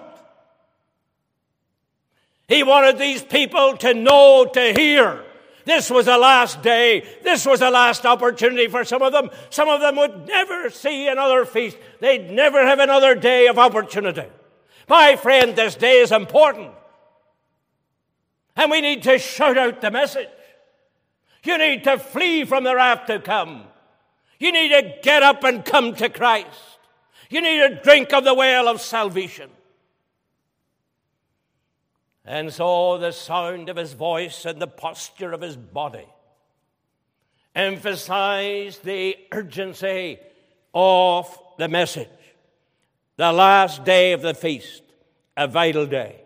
He 2.48 2.62
wanted 2.62 3.00
these 3.00 3.24
people 3.24 3.76
to 3.78 3.96
know, 3.96 4.46
to 4.54 4.74
hear 4.74 5.24
this 5.66 5.90
was 5.90 6.06
the 6.06 6.20
last 6.20 6.62
day. 6.62 7.04
This 7.24 7.46
was 7.46 7.62
the 7.62 7.72
last 7.72 8.06
opportunity 8.06 8.68
for 8.68 8.86
some 8.86 9.02
of 9.02 9.12
them. 9.12 9.32
Some 9.50 9.68
of 9.68 9.82
them 9.82 9.96
would 9.98 10.28
never 10.28 10.70
see 10.70 11.08
another 11.08 11.46
feast. 11.46 11.78
They'd 12.00 12.30
never 12.30 12.64
have 12.64 12.80
another 12.80 13.16
day 13.16 13.48
of 13.48 13.58
opportunity. 13.58 14.28
My 14.88 15.16
friend, 15.16 15.56
this 15.56 15.76
day 15.76 16.00
is 16.00 16.12
important. 16.12 16.72
And 18.56 18.72
we 18.72 18.82
need 18.82 19.04
to 19.04 19.18
shout 19.18 19.58
out 19.58 19.82
the 19.82 19.92
message. 19.92 20.30
You 21.48 21.58
need 21.58 21.86
to 21.86 21.98
flee 21.98 22.44
from 22.44 22.66
the 22.66 22.76
wrath 22.76 23.06
to 23.08 23.20
come. 23.20 23.64
You 24.38 24.52
need 24.52 24.68
to 24.68 24.96
get 25.02 25.24
up 25.24 25.46
and 25.46 25.64
come 25.64 25.96
to 25.96 26.10
Christ. 26.10 26.78
You 27.30 27.40
need 27.42 27.60
to 27.60 27.82
drink 27.82 28.12
of 28.12 28.26
the 28.26 28.34
well 28.34 28.68
of 28.68 28.82
salvation. 28.82 29.50
And 32.26 32.52
so 32.52 32.98
the 32.98 33.14
sound 33.14 33.70
of 33.70 33.78
his 33.78 33.94
voice 33.94 34.44
and 34.44 34.62
the 34.62 34.68
posture 34.68 35.32
of 35.32 35.40
his 35.40 35.56
body 35.56 36.06
emphasized 37.56 38.84
the 38.84 39.16
urgency 39.32 40.20
of 40.74 41.40
the 41.58 41.70
message. 41.70 42.10
The 43.16 43.32
last 43.32 43.86
day 43.86 44.12
of 44.12 44.22
the 44.22 44.34
feast, 44.34 44.84
a 45.38 45.48
vital 45.48 45.86
day. 45.86 46.20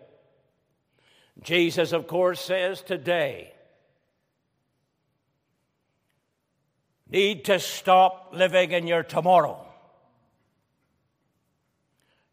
Jesus, 1.42 1.92
of 1.92 2.08
course, 2.08 2.40
says 2.40 2.82
today, 2.82 3.51
need 7.12 7.44
to 7.44 7.60
stop 7.60 8.30
living 8.32 8.72
in 8.72 8.86
your 8.86 9.02
tomorrow. 9.02 9.64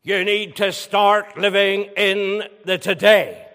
You 0.01 0.23
need 0.23 0.55
to 0.55 0.71
start 0.71 1.37
living 1.37 1.89
in 1.97 2.43
the 2.63 2.77
today. 2.77 3.45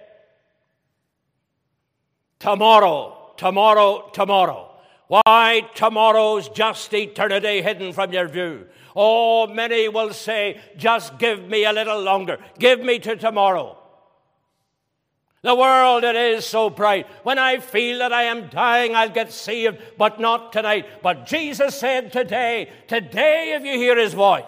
Tomorrow, 2.38 3.32
tomorrow, 3.38 4.10
tomorrow. 4.12 4.70
Why 5.08 5.62
tomorrow's 5.74 6.50
just 6.50 6.92
eternity 6.92 7.62
hidden 7.62 7.94
from 7.94 8.12
your 8.12 8.28
view? 8.28 8.66
Oh, 8.94 9.46
many 9.46 9.88
will 9.88 10.12
say, 10.12 10.60
just 10.76 11.18
give 11.18 11.48
me 11.48 11.64
a 11.64 11.72
little 11.72 12.00
longer. 12.00 12.38
Give 12.58 12.80
me 12.80 12.98
to 13.00 13.16
tomorrow. 13.16 13.78
The 15.44 15.54
world, 15.54 16.04
it 16.04 16.16
is 16.16 16.46
so 16.46 16.70
bright. 16.70 17.06
When 17.22 17.38
I 17.38 17.58
feel 17.58 17.98
that 17.98 18.14
I 18.14 18.22
am 18.22 18.48
dying, 18.48 18.96
I'll 18.96 19.10
get 19.10 19.30
saved, 19.30 19.76
but 19.98 20.18
not 20.18 20.54
tonight. 20.54 20.86
But 21.02 21.26
Jesus 21.26 21.78
said 21.78 22.14
today, 22.14 22.70
today, 22.88 23.52
if 23.54 23.62
you 23.62 23.74
hear 23.74 23.94
his 23.98 24.14
voice, 24.14 24.42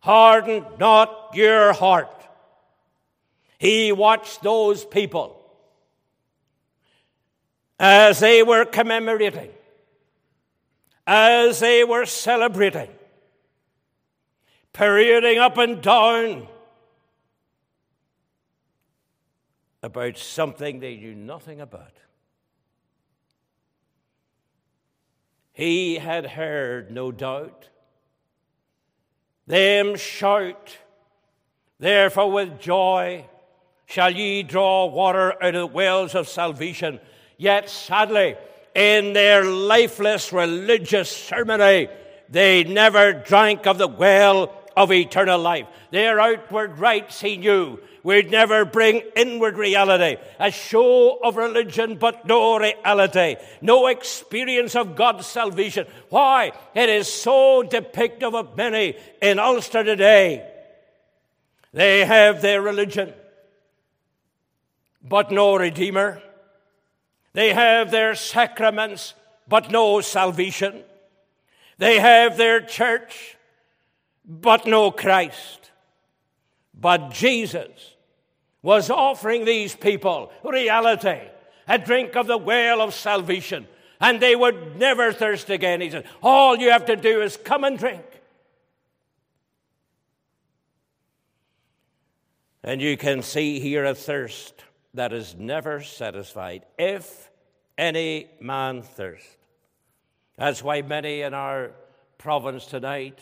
harden 0.00 0.64
not 0.80 1.30
your 1.34 1.72
heart. 1.72 2.26
He 3.56 3.92
watched 3.92 4.42
those 4.42 4.84
people 4.84 5.40
as 7.78 8.18
they 8.18 8.42
were 8.42 8.64
commemorating, 8.64 9.50
as 11.06 11.60
they 11.60 11.84
were 11.84 12.04
celebrating, 12.04 12.90
parading 14.72 15.38
up 15.38 15.56
and 15.56 15.80
down 15.80 16.48
about 19.82 20.18
something 20.18 20.80
they 20.80 20.96
knew 20.96 21.14
nothing 21.14 21.60
about. 21.60 21.92
He 25.52 25.96
had 25.96 26.26
heard, 26.26 26.90
no 26.90 27.12
doubt, 27.12 27.68
them 29.46 29.96
shout, 29.96 30.76
Therefore, 31.80 32.30
with 32.30 32.60
joy 32.60 33.24
shall 33.86 34.10
ye 34.10 34.42
draw 34.42 34.84
water 34.84 35.32
out 35.42 35.54
of 35.54 35.60
the 35.60 35.66
wells 35.66 36.14
of 36.14 36.28
salvation. 36.28 37.00
Yet 37.38 37.70
sadly, 37.70 38.36
in 38.74 39.14
their 39.14 39.44
lifeless 39.44 40.30
religious 40.30 41.10
ceremony, 41.10 41.88
they 42.28 42.64
never 42.64 43.14
drank 43.14 43.66
of 43.66 43.78
the 43.78 43.88
well 43.88 44.54
of 44.76 44.92
eternal 44.92 45.38
life. 45.38 45.66
Their 45.90 46.20
outward 46.20 46.78
rites, 46.78 47.20
he 47.20 47.36
knew, 47.36 47.78
would 48.02 48.30
never 48.30 48.64
bring 48.64 49.02
inward 49.14 49.56
reality, 49.58 50.16
a 50.38 50.50
show 50.50 51.18
of 51.22 51.36
religion, 51.36 51.96
but 51.96 52.26
no 52.26 52.58
reality, 52.58 53.36
no 53.60 53.88
experience 53.88 54.74
of 54.74 54.96
God's 54.96 55.26
salvation. 55.26 55.86
Why? 56.08 56.52
It 56.74 56.88
is 56.88 57.12
so 57.12 57.62
depictive 57.62 58.34
of 58.34 58.56
many 58.56 58.96
in 59.20 59.38
Ulster 59.38 59.84
today. 59.84 60.46
They 61.72 62.04
have 62.04 62.40
their 62.40 62.62
religion, 62.62 63.12
but 65.02 65.30
no 65.30 65.56
Redeemer. 65.56 66.22
They 67.32 67.52
have 67.52 67.90
their 67.90 68.14
sacraments, 68.14 69.14
but 69.46 69.70
no 69.70 70.00
salvation. 70.00 70.82
They 71.78 72.00
have 72.00 72.36
their 72.36 72.60
church, 72.60 73.36
but 74.24 74.66
no 74.66 74.90
Christ. 74.90 75.70
But 76.74 77.10
Jesus 77.10 77.96
was 78.62 78.90
offering 78.90 79.44
these 79.44 79.74
people 79.74 80.32
reality, 80.44 81.20
a 81.68 81.78
drink 81.78 82.16
of 82.16 82.26
the 82.26 82.38
well 82.38 82.80
of 82.80 82.94
salvation, 82.94 83.66
and 84.00 84.20
they 84.20 84.34
would 84.34 84.78
never 84.78 85.12
thirst 85.12 85.50
again. 85.50 85.80
He 85.80 85.90
said, 85.90 86.06
All 86.22 86.56
you 86.56 86.70
have 86.70 86.86
to 86.86 86.96
do 86.96 87.22
is 87.22 87.36
come 87.36 87.64
and 87.64 87.78
drink. 87.78 88.04
And 92.62 92.80
you 92.80 92.96
can 92.96 93.22
see 93.22 93.58
here 93.58 93.84
a 93.84 93.94
thirst 93.94 94.64
that 94.94 95.12
is 95.12 95.34
never 95.34 95.82
satisfied 95.82 96.66
if 96.78 97.30
any 97.78 98.28
man 98.40 98.82
thirst. 98.82 99.36
That's 100.36 100.62
why 100.62 100.82
many 100.82 101.22
in 101.22 101.32
our 101.32 101.72
province 102.18 102.66
tonight 102.66 103.18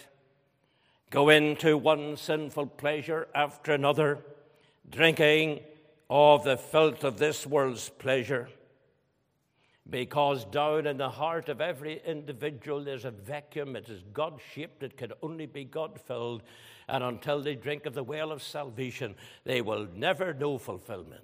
go 1.10 1.28
into 1.28 1.76
one 1.76 2.16
sinful 2.16 2.66
pleasure 2.66 3.28
after 3.34 3.72
another, 3.72 4.18
drinking 4.88 5.60
of 6.10 6.44
the 6.44 6.56
filth 6.56 7.04
of 7.04 7.18
this 7.18 7.46
world's 7.46 7.88
pleasure. 7.88 8.48
Because 9.88 10.44
down 10.44 10.86
in 10.86 10.98
the 10.98 11.08
heart 11.08 11.48
of 11.48 11.60
every 11.60 12.02
individual 12.04 12.84
there's 12.84 13.06
a 13.06 13.10
vacuum. 13.10 13.74
It 13.74 13.88
is 13.88 14.02
God 14.12 14.38
shaped, 14.54 14.82
it 14.82 14.96
can 14.96 15.12
only 15.22 15.46
be 15.46 15.64
God 15.64 15.98
filled. 16.00 16.42
And 16.88 17.04
until 17.04 17.42
they 17.42 17.54
drink 17.54 17.86
of 17.86 17.94
the 17.94 18.02
well 18.02 18.32
of 18.32 18.42
salvation, 18.42 19.14
they 19.44 19.60
will 19.60 19.88
never 19.94 20.34
know 20.34 20.58
fulfillment. 20.58 21.22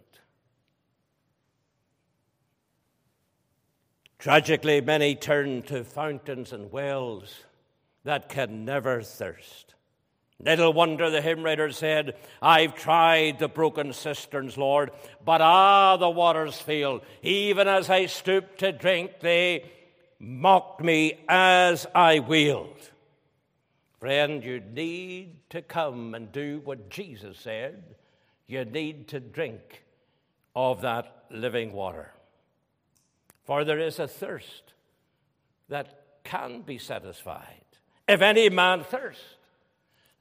Tragically, 4.19 4.81
many 4.81 5.15
turn 5.15 5.63
to 5.65 5.85
fountains 5.85 6.53
and 6.53 6.73
wells 6.73 7.45
that 8.05 8.31
can 8.31 8.65
never 8.65 9.03
thirst. 9.03 9.74
Little 10.45 10.75
wonder 10.75 11.09
the 11.09 11.23
hymn 11.23 11.43
writer 11.43 11.73
said, 11.73 12.17
I've 12.43 12.75
tried 12.75 13.39
the 13.39 13.49
broken 13.49 13.95
cisterns, 13.95 14.59
Lord, 14.59 14.91
but 15.25 15.41
ah, 15.41 15.97
the 15.97 16.11
waters 16.11 16.61
fail. 16.61 17.01
Even 17.23 17.67
as 17.67 17.89
I 17.89 18.07
stooped 18.07 18.59
to 18.59 18.71
drink, 18.71 19.21
they 19.21 19.65
mocked 20.19 20.83
me 20.83 21.15
as 21.29 21.87
I 21.95 22.21
wailed. 22.21 22.91
Friend, 24.01 24.45
you 24.45 24.61
need 24.61 25.49
to 25.49 25.63
come 25.63 26.15
and 26.15 26.31
do 26.31 26.61
what 26.63 26.91
Jesus 26.91 27.39
said. 27.39 27.95
You 28.47 28.67
need 28.67 29.09
to 29.09 29.21
drink 29.21 29.83
of 30.55 30.83
that 30.83 31.25
living 31.31 31.73
water. 31.73 32.13
For 33.45 33.65
there 33.65 33.79
is 33.79 33.99
a 33.99 34.07
thirst 34.07 34.75
that 35.71 36.05
can 36.23 36.61
be 36.61 36.77
satisfied. 36.77 37.65
If 38.07 38.21
any 38.21 38.51
man 38.51 38.85
thirst, 38.85 39.34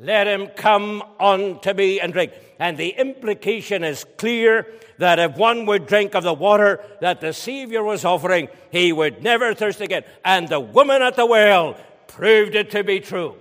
let 0.04 0.28
him 0.28 0.48
come 0.48 1.02
unto 1.20 1.74
me 1.74 2.00
and 2.00 2.12
drink. 2.12 2.34
And 2.60 2.78
the 2.78 2.90
implication 2.90 3.84
is 3.84 4.06
clear 4.18 4.68
that 4.98 5.18
if 5.18 5.38
one 5.38 5.66
would 5.66 5.88
drink 5.88 6.14
of 6.14 6.24
the 6.24 6.34
water 6.34 6.84
that 7.02 7.22
the 7.22 7.34
Savior 7.34 7.82
was 7.82 8.06
offering, 8.06 8.50
he 8.72 8.92
would 8.92 9.24
never 9.24 9.54
thirst 9.54 9.82
again. 9.82 10.04
And 10.24 10.48
the 10.48 10.60
woman 10.60 11.02
at 11.02 11.16
the 11.16 11.26
well 11.26 11.78
proved 12.08 12.54
it 12.56 12.72
to 12.72 12.84
be 12.84 13.00
true. 13.00 13.36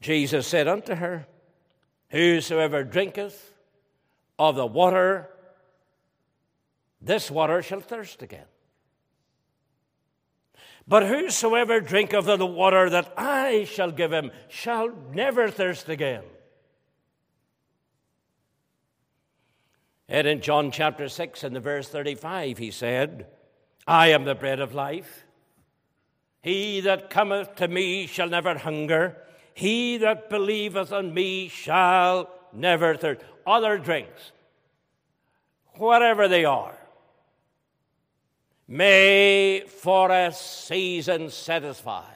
Jesus 0.00 0.46
said 0.46 0.68
unto 0.68 0.94
her, 0.94 1.26
Whosoever 2.10 2.84
drinketh 2.84 3.52
of 4.38 4.54
the 4.54 4.66
water, 4.66 5.30
this 7.00 7.30
water 7.30 7.60
shall 7.60 7.80
thirst 7.80 8.22
again. 8.22 8.46
But 10.86 11.06
whosoever 11.06 11.80
drinketh 11.80 12.28
of 12.28 12.38
the 12.38 12.46
water 12.46 12.90
that 12.90 13.12
I 13.16 13.64
shall 13.64 13.90
give 13.90 14.12
him 14.12 14.30
shall 14.48 14.90
never 15.12 15.48
thirst 15.48 15.88
again. 15.88 16.24
And 20.08 20.26
in 20.26 20.42
John 20.42 20.70
chapter 20.70 21.08
6 21.08 21.42
and 21.44 21.56
the 21.56 21.60
verse 21.60 21.88
35, 21.88 22.58
he 22.58 22.70
said, 22.70 23.26
I 23.86 24.08
am 24.08 24.24
the 24.24 24.34
bread 24.34 24.60
of 24.60 24.74
life. 24.74 25.24
He 26.42 26.80
that 26.80 27.08
cometh 27.08 27.54
to 27.56 27.68
me 27.68 28.06
shall 28.06 28.28
never 28.28 28.58
hunger. 28.58 29.16
He 29.54 29.96
that 29.98 30.28
believeth 30.28 30.92
on 30.92 31.14
me 31.14 31.48
shall 31.48 32.28
never 32.52 32.96
thirst. 32.96 33.22
Other 33.46 33.78
drinks, 33.78 34.32
whatever 35.76 36.28
they 36.28 36.44
are, 36.44 36.78
may 38.66 39.64
for 39.66 40.10
a 40.10 40.32
season 40.32 41.30
satisfy. 41.30 42.10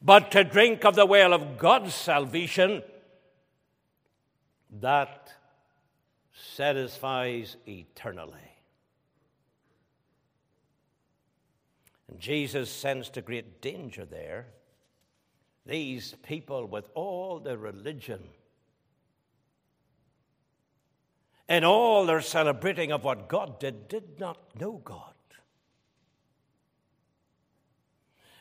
But 0.00 0.30
to 0.32 0.44
drink 0.44 0.84
of 0.84 0.96
the 0.96 1.06
well 1.06 1.32
of 1.32 1.58
God's 1.58 1.94
salvation, 1.94 2.82
that 4.80 5.32
satisfies 6.32 7.56
eternally. 7.66 8.38
And 12.08 12.18
Jesus 12.18 12.70
sensed 12.70 13.16
a 13.16 13.22
great 13.22 13.60
danger 13.60 14.04
there. 14.04 14.46
These 15.64 16.16
people, 16.22 16.66
with 16.66 16.88
all 16.94 17.38
their 17.38 17.56
religion, 17.56 18.20
and 21.48 21.64
all 21.64 22.06
their 22.06 22.20
celebrating 22.20 22.92
of 22.92 23.04
what 23.04 23.28
God 23.28 23.58
did, 23.58 23.88
did 23.88 24.20
not 24.20 24.38
know 24.58 24.80
God. 24.84 25.14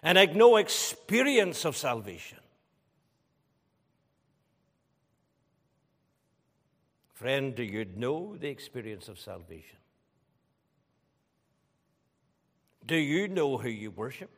And 0.03 0.17
had 0.17 0.35
no 0.35 0.57
experience 0.57 1.65
of 1.65 1.77
salvation. 1.77 2.39
Friend, 7.13 7.53
do 7.53 7.61
you 7.61 7.85
know 7.85 8.35
the 8.35 8.47
experience 8.47 9.07
of 9.07 9.19
salvation? 9.19 9.77
Do 12.87 12.95
you 12.95 13.27
know 13.27 13.57
who 13.57 13.69
you 13.69 13.91
worship? 13.91 14.31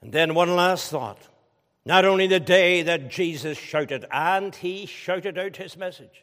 And 0.00 0.12
then 0.12 0.34
one 0.34 0.54
last 0.54 0.90
thought. 0.90 1.18
Not 1.88 2.04
only 2.04 2.26
the 2.26 2.38
day 2.38 2.82
that 2.82 3.08
Jesus 3.08 3.56
shouted, 3.56 4.04
and 4.12 4.54
he 4.54 4.84
shouted 4.84 5.38
out 5.38 5.56
his 5.56 5.74
message. 5.74 6.22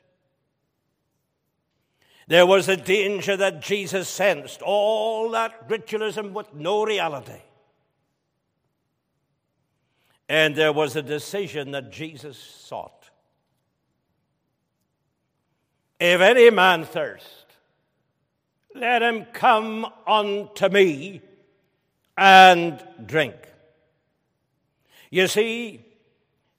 There 2.28 2.45
was 2.45 2.69
a 2.69 2.78
danger 2.78 3.36
that 3.36 3.63
Jesus 3.63 4.08
sensed, 4.08 4.62
all 4.62 5.32
that 5.32 5.65
ritualism 5.67 6.36
with 6.36 6.54
no 6.54 6.86
reality. 6.86 7.41
And 10.30 10.56
there 10.56 10.71
was 10.71 10.95
a 10.95 11.01
decision 11.01 11.71
that 11.71 11.91
Jesus 11.91 12.38
sought. 12.38 13.10
If 15.99 16.21
any 16.21 16.51
man 16.51 16.86
thirst, 16.86 17.47
let 18.75 19.01
him 19.01 19.25
come 19.34 19.88
unto 20.06 20.69
me 20.69 21.21
and 22.15 22.86
drink. 23.04 23.34
You 25.15 25.30
see, 25.30 25.80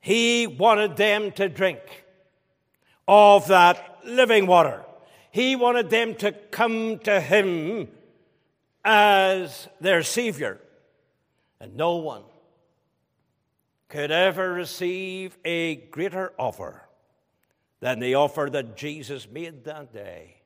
he 0.00 0.46
wanted 0.46 0.96
them 0.96 1.30
to 1.32 1.46
drink 1.46 1.78
of 3.06 3.48
that 3.48 3.98
living 4.02 4.46
water. 4.46 4.82
He 5.30 5.56
wanted 5.56 5.90
them 5.90 6.14
to 6.14 6.32
come 6.32 6.98
to 7.00 7.20
him 7.20 7.88
as 8.82 9.68
their 9.78 10.02
Savior. 10.02 10.58
And 11.60 11.76
no 11.76 11.96
one 11.96 12.22
could 13.90 14.10
ever 14.10 14.54
receive 14.54 15.36
a 15.44 15.74
greater 15.90 16.32
offer 16.38 16.88
than 17.80 17.98
the 17.98 18.14
offer 18.14 18.48
that 18.50 18.74
Jesus 18.74 19.28
made 19.30 19.64
that 19.64 19.92
day. 19.92 20.36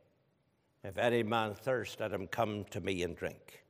If 0.83 0.99
any 0.99 1.23
man 1.23 1.55
thirst, 1.55 2.01
let 2.01 2.13
him 2.13 2.27
come 2.27 2.65
to 2.71 2.81
me 2.81 3.05
and 3.05 3.15
drink. 3.15 3.63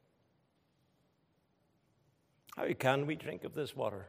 How 2.57 2.73
can 2.73 3.05
we 3.05 3.17
drink 3.17 3.45
of 3.45 3.53
this 3.53 3.77
water? 3.77 4.07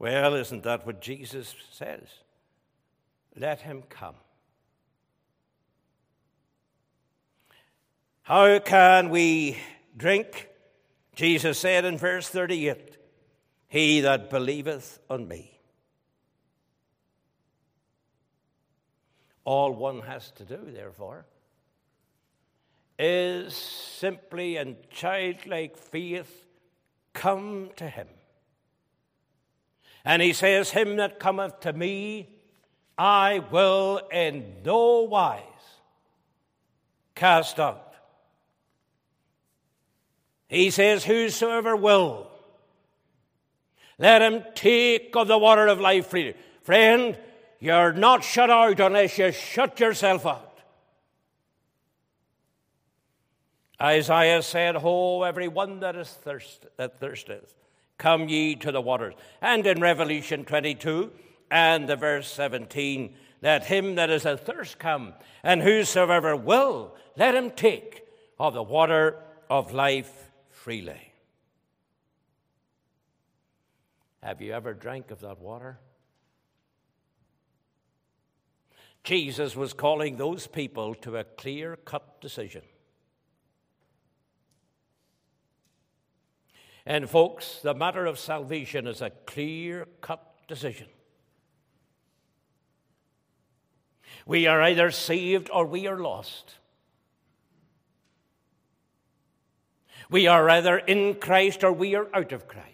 Well, 0.00 0.34
isn't 0.34 0.62
that 0.62 0.86
what 0.86 1.02
Jesus 1.02 1.54
says? 1.72 2.08
Let 3.36 3.60
him 3.60 3.82
come. 3.90 4.14
How 8.22 8.58
can 8.60 9.10
we 9.10 9.58
drink? 9.94 10.48
Jesus 11.14 11.58
said 11.58 11.84
in 11.84 11.98
verse 11.98 12.26
38 12.28 12.96
He 13.68 14.00
that 14.00 14.30
believeth 14.30 15.00
on 15.10 15.28
me. 15.28 15.60
All 19.44 19.70
one 19.72 20.00
has 20.00 20.30
to 20.32 20.44
do, 20.46 20.60
therefore, 20.72 21.26
is 22.98 23.54
simply 23.54 24.56
in 24.56 24.78
childlike 24.88 25.76
faith 25.76 26.46
come 27.12 27.68
to 27.76 27.86
him. 27.86 28.06
And 30.04 30.22
he 30.22 30.32
says, 30.32 30.70
Him 30.70 30.96
that 30.96 31.18
cometh 31.18 31.60
to 31.60 31.72
me, 31.72 32.28
I 32.96 33.40
will 33.50 34.00
in 34.12 34.56
no 34.64 35.02
wise 35.02 35.42
cast 37.14 37.60
out. 37.60 37.94
He 40.48 40.70
says, 40.70 41.04
Whosoever 41.04 41.76
will, 41.76 42.30
let 43.98 44.22
him 44.22 44.42
take 44.54 45.14
of 45.14 45.28
the 45.28 45.38
water 45.38 45.66
of 45.66 45.80
life 45.80 46.08
freely. 46.08 46.34
Friend, 46.62 47.16
you're 47.60 47.92
not 47.92 48.24
shut 48.24 48.50
out 48.50 48.80
unless 48.80 49.18
you 49.18 49.30
shut 49.32 49.78
yourself 49.78 50.26
out. 50.26 50.58
Isaiah 53.80 54.42
said, 54.42 54.76
Ho, 54.76 55.22
every 55.22 55.48
one 55.48 55.80
that 55.80 55.96
is 55.96 56.08
thirst, 56.08 56.66
that 56.76 56.98
thirsteth, 56.98 57.54
Come 58.00 58.30
ye 58.30 58.56
to 58.56 58.72
the 58.72 58.80
waters. 58.80 59.12
And 59.42 59.66
in 59.66 59.78
Revelation 59.78 60.46
22 60.46 61.12
and 61.50 61.86
the 61.86 61.96
verse 61.96 62.32
17, 62.32 63.14
let 63.42 63.66
him 63.66 63.96
that 63.96 64.08
is 64.08 64.24
athirst 64.24 64.78
come, 64.78 65.12
and 65.42 65.60
whosoever 65.60 66.34
will, 66.34 66.96
let 67.18 67.34
him 67.34 67.50
take 67.50 68.02
of 68.38 68.54
the 68.54 68.62
water 68.62 69.16
of 69.50 69.74
life 69.74 70.30
freely. 70.48 71.12
Have 74.22 74.40
you 74.40 74.54
ever 74.54 74.72
drank 74.72 75.10
of 75.10 75.20
that 75.20 75.38
water? 75.38 75.78
Jesus 79.04 79.54
was 79.54 79.74
calling 79.74 80.16
those 80.16 80.46
people 80.46 80.94
to 80.96 81.18
a 81.18 81.24
clear 81.24 81.76
cut 81.76 82.22
decision. 82.22 82.62
And, 86.86 87.08
folks, 87.08 87.60
the 87.62 87.74
matter 87.74 88.06
of 88.06 88.18
salvation 88.18 88.86
is 88.86 89.02
a 89.02 89.10
clear 89.26 89.86
cut 90.00 90.22
decision. 90.48 90.86
We 94.26 94.46
are 94.46 94.62
either 94.62 94.90
saved 94.90 95.50
or 95.52 95.66
we 95.66 95.86
are 95.86 95.98
lost. 95.98 96.54
We 100.10 100.26
are 100.26 100.48
either 100.48 100.78
in 100.78 101.14
Christ 101.14 101.62
or 101.62 101.72
we 101.72 101.94
are 101.94 102.08
out 102.14 102.32
of 102.32 102.48
Christ. 102.48 102.66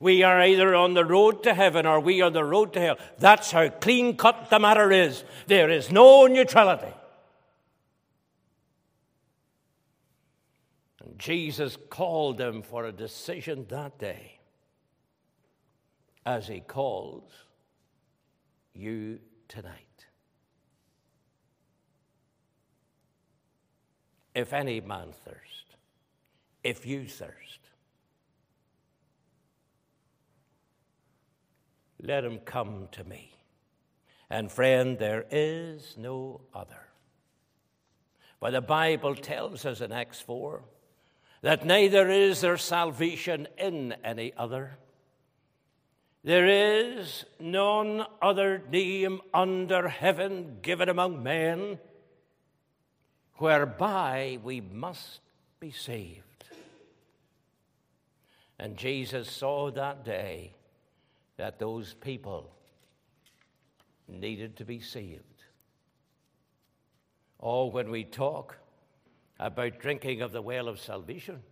We 0.00 0.22
are 0.22 0.40
either 0.42 0.74
on 0.74 0.94
the 0.94 1.04
road 1.04 1.42
to 1.44 1.54
heaven 1.54 1.86
or 1.86 1.98
we 1.98 2.20
are 2.20 2.26
on 2.26 2.32
the 2.32 2.44
road 2.44 2.72
to 2.74 2.80
hell. 2.80 2.98
That's 3.18 3.50
how 3.50 3.68
clean 3.68 4.16
cut 4.16 4.50
the 4.50 4.58
matter 4.58 4.92
is. 4.92 5.24
There 5.46 5.70
is 5.70 5.90
no 5.90 6.26
neutrality. 6.26 6.92
Jesus 11.16 11.76
called 11.90 12.38
them 12.38 12.62
for 12.62 12.84
a 12.84 12.92
decision 12.92 13.66
that 13.68 13.98
day, 13.98 14.38
as 16.26 16.48
he 16.48 16.60
calls 16.60 17.30
you 18.74 19.20
tonight. 19.48 20.06
If 24.34 24.52
any 24.52 24.80
man 24.80 25.12
thirst, 25.24 25.76
if 26.64 26.84
you 26.84 27.06
thirst, 27.06 27.60
let 32.02 32.24
him 32.24 32.38
come 32.38 32.88
to 32.92 33.04
me. 33.04 33.30
And 34.28 34.50
friend, 34.50 34.98
there 34.98 35.24
is 35.30 35.94
no 35.96 36.40
other. 36.52 36.88
For 38.40 38.50
the 38.50 38.60
Bible 38.60 39.14
tells 39.14 39.64
us 39.64 39.80
in 39.80 39.92
Acts 39.92 40.20
4 40.20 40.64
that 41.44 41.66
neither 41.66 42.08
is 42.08 42.40
there 42.40 42.56
salvation 42.56 43.46
in 43.58 43.94
any 44.02 44.32
other. 44.34 44.78
There 46.22 46.46
is 46.46 47.26
none 47.38 48.06
other 48.22 48.62
name 48.72 49.20
under 49.34 49.88
heaven 49.88 50.56
given 50.62 50.88
among 50.88 51.22
men 51.22 51.78
whereby 53.34 54.38
we 54.42 54.62
must 54.62 55.20
be 55.60 55.70
saved. 55.70 56.22
And 58.58 58.78
Jesus 58.78 59.30
saw 59.30 59.70
that 59.72 60.02
day 60.02 60.54
that 61.36 61.58
those 61.58 61.92
people 61.92 62.50
needed 64.08 64.56
to 64.56 64.64
be 64.64 64.80
saved. 64.80 65.44
Oh, 67.38 67.66
when 67.66 67.90
we 67.90 68.02
talk 68.04 68.56
about 69.38 69.78
drinking 69.78 70.22
of 70.22 70.32
the 70.32 70.42
well 70.42 70.68
of 70.68 70.80
salvation, 70.80 71.42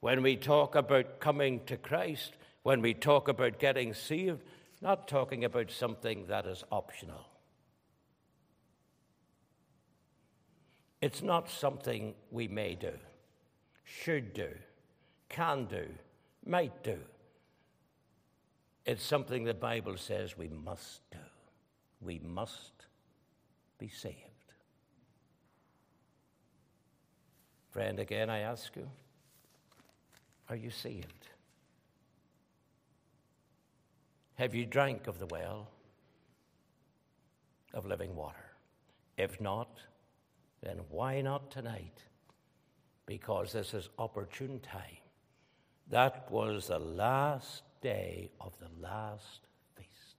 when 0.00 0.22
we 0.22 0.36
talk 0.36 0.74
about 0.74 1.20
coming 1.20 1.64
to 1.66 1.76
Christ, 1.76 2.34
when 2.62 2.82
we 2.82 2.94
talk 2.94 3.28
about 3.28 3.58
getting 3.58 3.94
saved, 3.94 4.42
not 4.80 5.08
talking 5.08 5.44
about 5.44 5.70
something 5.70 6.26
that 6.26 6.46
is 6.46 6.64
optional. 6.70 7.26
It's 11.00 11.22
not 11.22 11.48
something 11.48 12.14
we 12.30 12.48
may 12.48 12.74
do, 12.74 12.92
should 13.84 14.34
do, 14.34 14.50
can 15.28 15.66
do, 15.66 15.86
might 16.44 16.82
do. 16.82 16.98
It's 18.84 19.04
something 19.04 19.44
the 19.44 19.54
Bible 19.54 19.96
says 19.96 20.36
we 20.36 20.48
must 20.48 21.08
do. 21.10 21.18
We 22.00 22.20
must 22.20 22.86
be 23.78 23.88
saved. 23.88 24.27
Friend, 27.78 28.00
again 28.00 28.28
I 28.28 28.40
ask 28.40 28.74
you, 28.74 28.90
are 30.48 30.56
you 30.56 30.68
saved? 30.68 31.28
Have 34.34 34.52
you 34.52 34.66
drank 34.66 35.06
of 35.06 35.20
the 35.20 35.26
well 35.26 35.68
of 37.72 37.86
living 37.86 38.16
water? 38.16 38.50
If 39.16 39.40
not, 39.40 39.78
then 40.60 40.80
why 40.90 41.20
not 41.20 41.52
tonight? 41.52 42.02
Because 43.06 43.52
this 43.52 43.72
is 43.72 43.90
opportune 43.96 44.58
time. 44.58 45.04
That 45.88 46.28
was 46.32 46.66
the 46.66 46.80
last 46.80 47.62
day 47.80 48.32
of 48.40 48.54
the 48.58 48.70
last 48.82 49.42
feast. 49.76 50.16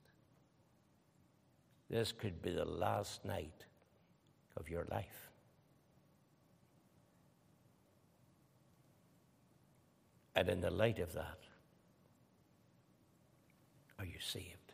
This 1.90 2.14
could 2.14 2.42
be 2.42 2.52
the 2.52 2.64
last 2.64 3.26
night 3.26 3.66
of 4.56 4.70
your 4.70 4.88
life. 4.90 5.29
And 10.40 10.48
in 10.48 10.62
the 10.62 10.72
light 10.72 11.00
of 11.00 11.12
that, 11.16 11.38
are 14.00 14.06
you 14.06 14.22
saved? 14.22 14.72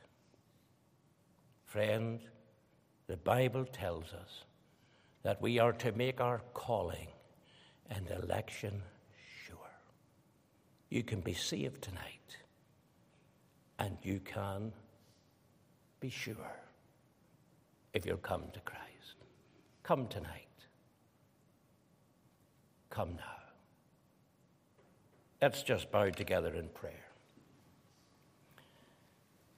Friend, 1.64 2.20
the 3.08 3.18
Bible 3.18 3.66
tells 3.66 4.14
us 4.14 4.44
that 5.24 5.42
we 5.42 5.58
are 5.58 5.74
to 5.74 5.92
make 5.94 6.22
our 6.22 6.44
calling 6.54 7.08
and 7.90 8.08
election 8.12 8.84
sure. 9.48 9.58
You 10.92 11.02
can 11.02 11.22
be 11.22 11.34
saved 11.34 11.82
tonight, 11.82 12.38
and 13.80 13.98
you 14.04 14.20
can 14.20 14.72
be 16.00 16.12
sure 16.12 16.60
if 17.92 18.06
you'll 18.06 18.18
come 18.18 18.44
to 18.54 18.60
Christ. 18.60 19.16
Come 19.82 20.06
tonight. 20.10 20.46
Come 22.92 23.16
now. 23.16 23.35
Let's 25.46 25.62
just 25.62 25.92
bow 25.92 26.10
together 26.10 26.56
in 26.56 26.70
prayer. 26.70 27.06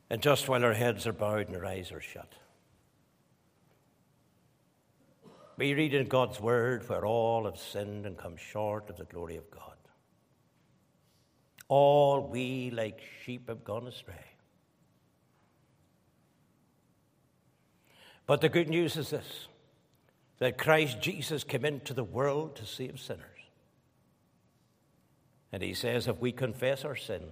And 0.09 0.21
just 0.21 0.49
while 0.49 0.65
our 0.65 0.73
heads 0.73 1.07
are 1.07 1.13
bowed 1.13 1.47
and 1.47 1.55
our 1.55 1.65
eyes 1.65 1.93
are 1.93 2.01
shut. 2.01 2.33
We 5.55 5.73
read 5.73 5.93
in 5.93 6.09
God's 6.09 6.41
word 6.41 6.89
where 6.89 7.05
all 7.05 7.45
have 7.45 7.57
sinned 7.57 8.05
and 8.05 8.17
come 8.17 8.35
short 8.35 8.89
of 8.89 8.97
the 8.97 9.05
glory 9.05 9.37
of 9.37 9.49
God. 9.49 9.77
All 11.69 12.27
we 12.27 12.69
like 12.69 12.99
sheep 13.23 13.47
have 13.47 13.63
gone 13.63 13.87
astray. 13.87 14.25
But 18.25 18.41
the 18.41 18.49
good 18.49 18.67
news 18.67 18.97
is 18.97 19.11
this 19.11 19.47
that 20.39 20.57
Christ 20.57 20.99
Jesus 20.99 21.45
came 21.45 21.63
into 21.63 21.93
the 21.93 22.03
world 22.03 22.57
to 22.57 22.65
save 22.65 22.99
sinners. 22.99 23.36
And 25.51 25.63
he 25.63 25.73
says, 25.73 26.07
if 26.07 26.19
we 26.19 26.31
confess 26.31 26.83
our 26.83 26.95
sin, 26.95 27.23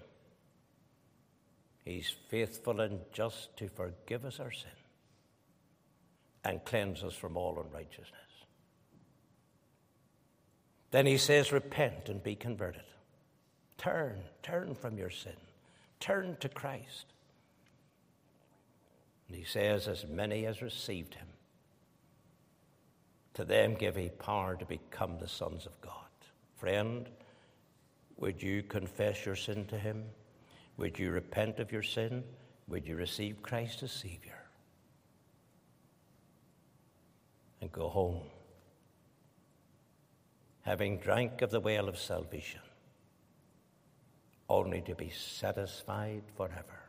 he's 1.84 2.14
faithful 2.30 2.82
and 2.82 3.00
just 3.12 3.56
to 3.58 3.68
forgive 3.68 4.26
us 4.26 4.40
our 4.40 4.52
sin 4.52 4.72
and 6.44 6.64
cleanse 6.64 7.04
us 7.04 7.14
from 7.14 7.36
all 7.36 7.60
unrighteousness. 7.60 8.12
Then 10.92 11.06
he 11.06 11.18
says, 11.18 11.52
Repent 11.52 12.08
and 12.08 12.24
be 12.24 12.36
converted. 12.36 12.84
Turn, 13.78 14.22
turn 14.42 14.76
from 14.76 14.98
your 14.98 15.10
sin. 15.10 15.36
Turn 16.00 16.38
to 16.40 16.48
Christ. 16.48 17.08
And 19.28 19.36
he 19.36 19.44
says, 19.44 19.88
As 19.88 20.06
many 20.08 20.46
as 20.46 20.62
received 20.62 21.16
him, 21.16 21.28
to 23.34 23.44
them 23.44 23.74
give 23.74 23.98
he 23.98 24.08
power 24.08 24.56
to 24.56 24.66
become 24.66 25.18
the 25.18 25.28
sons 25.28 25.66
of 25.66 25.82
God. 25.82 25.92
Friend, 26.56 27.10
would 28.18 28.42
you 28.42 28.64
confess 28.64 29.26
your 29.26 29.36
sin 29.36 29.66
to 29.68 29.78
him? 29.78 30.06
Would 30.78 31.00
you 31.00 31.12
repent 31.12 31.60
of 31.60 31.72
your 31.72 31.84
sin? 31.84 32.24
Would 32.68 32.88
you 32.88 32.96
receive 32.96 33.42
Christ 33.42 33.84
as 33.84 33.92
Savior? 33.92 34.46
and 37.66 37.72
go 37.72 37.90
home, 37.90 38.22
having 40.62 41.00
drank 41.00 41.42
of 41.42 41.50
the 41.50 41.60
well 41.60 41.90
of 41.90 41.98
salvation, 41.98 42.60
only 44.48 44.82
to 44.82 44.94
be 44.94 45.10
satisfied 45.10 46.22
forever. 46.38 46.84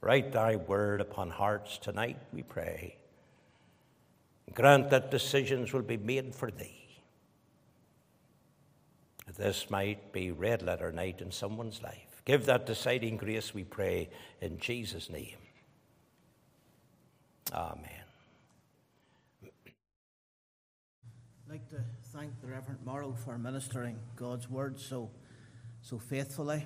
Write 0.00 0.30
thy 0.30 0.54
word 0.54 1.00
upon 1.00 1.30
hearts 1.30 1.78
tonight, 1.78 2.18
we 2.32 2.44
pray. 2.44 2.96
Grant 4.52 4.90
that 4.90 5.10
decisions 5.10 5.72
will 5.72 5.82
be 5.82 5.96
made 5.96 6.32
for 6.32 6.52
thee. 6.52 6.83
This 9.36 9.68
might 9.68 10.12
be 10.12 10.30
red 10.30 10.62
letter 10.62 10.92
night 10.92 11.20
in 11.20 11.32
someone's 11.32 11.82
life. 11.82 12.22
Give 12.24 12.46
that 12.46 12.66
deciding 12.66 13.16
grace, 13.16 13.52
we 13.52 13.64
pray, 13.64 14.08
in 14.40 14.58
Jesus' 14.58 15.10
name. 15.10 15.36
Amen. 17.52 17.84
I'd 19.42 19.50
like 21.50 21.68
to 21.70 21.80
thank 22.14 22.40
the 22.40 22.46
Reverend 22.46 22.78
Morrow 22.84 23.14
for 23.24 23.36
ministering 23.36 23.98
God's 24.16 24.48
word 24.48 24.78
so, 24.78 25.10
so 25.82 25.98
faithfully. 25.98 26.64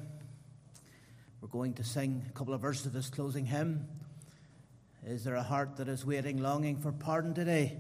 We're 1.41 1.49
going 1.49 1.75
to 1.75 1.85
sing 1.85 2.25
a 2.29 2.33
couple 2.33 2.55
of 2.55 2.61
verses 2.61 2.87
of 2.87 2.93
this 2.93 3.11
closing 3.11 3.47
hymn. 3.47 3.87
Is 5.07 5.25
there 5.25 5.37
a 5.37 5.43
heart 5.43 5.77
that 5.77 5.89
is 5.89 6.05
waiting, 6.05 6.39
longing 6.39 6.77
for 6.77 6.93
pardon 6.93 7.33
today? 7.33 7.79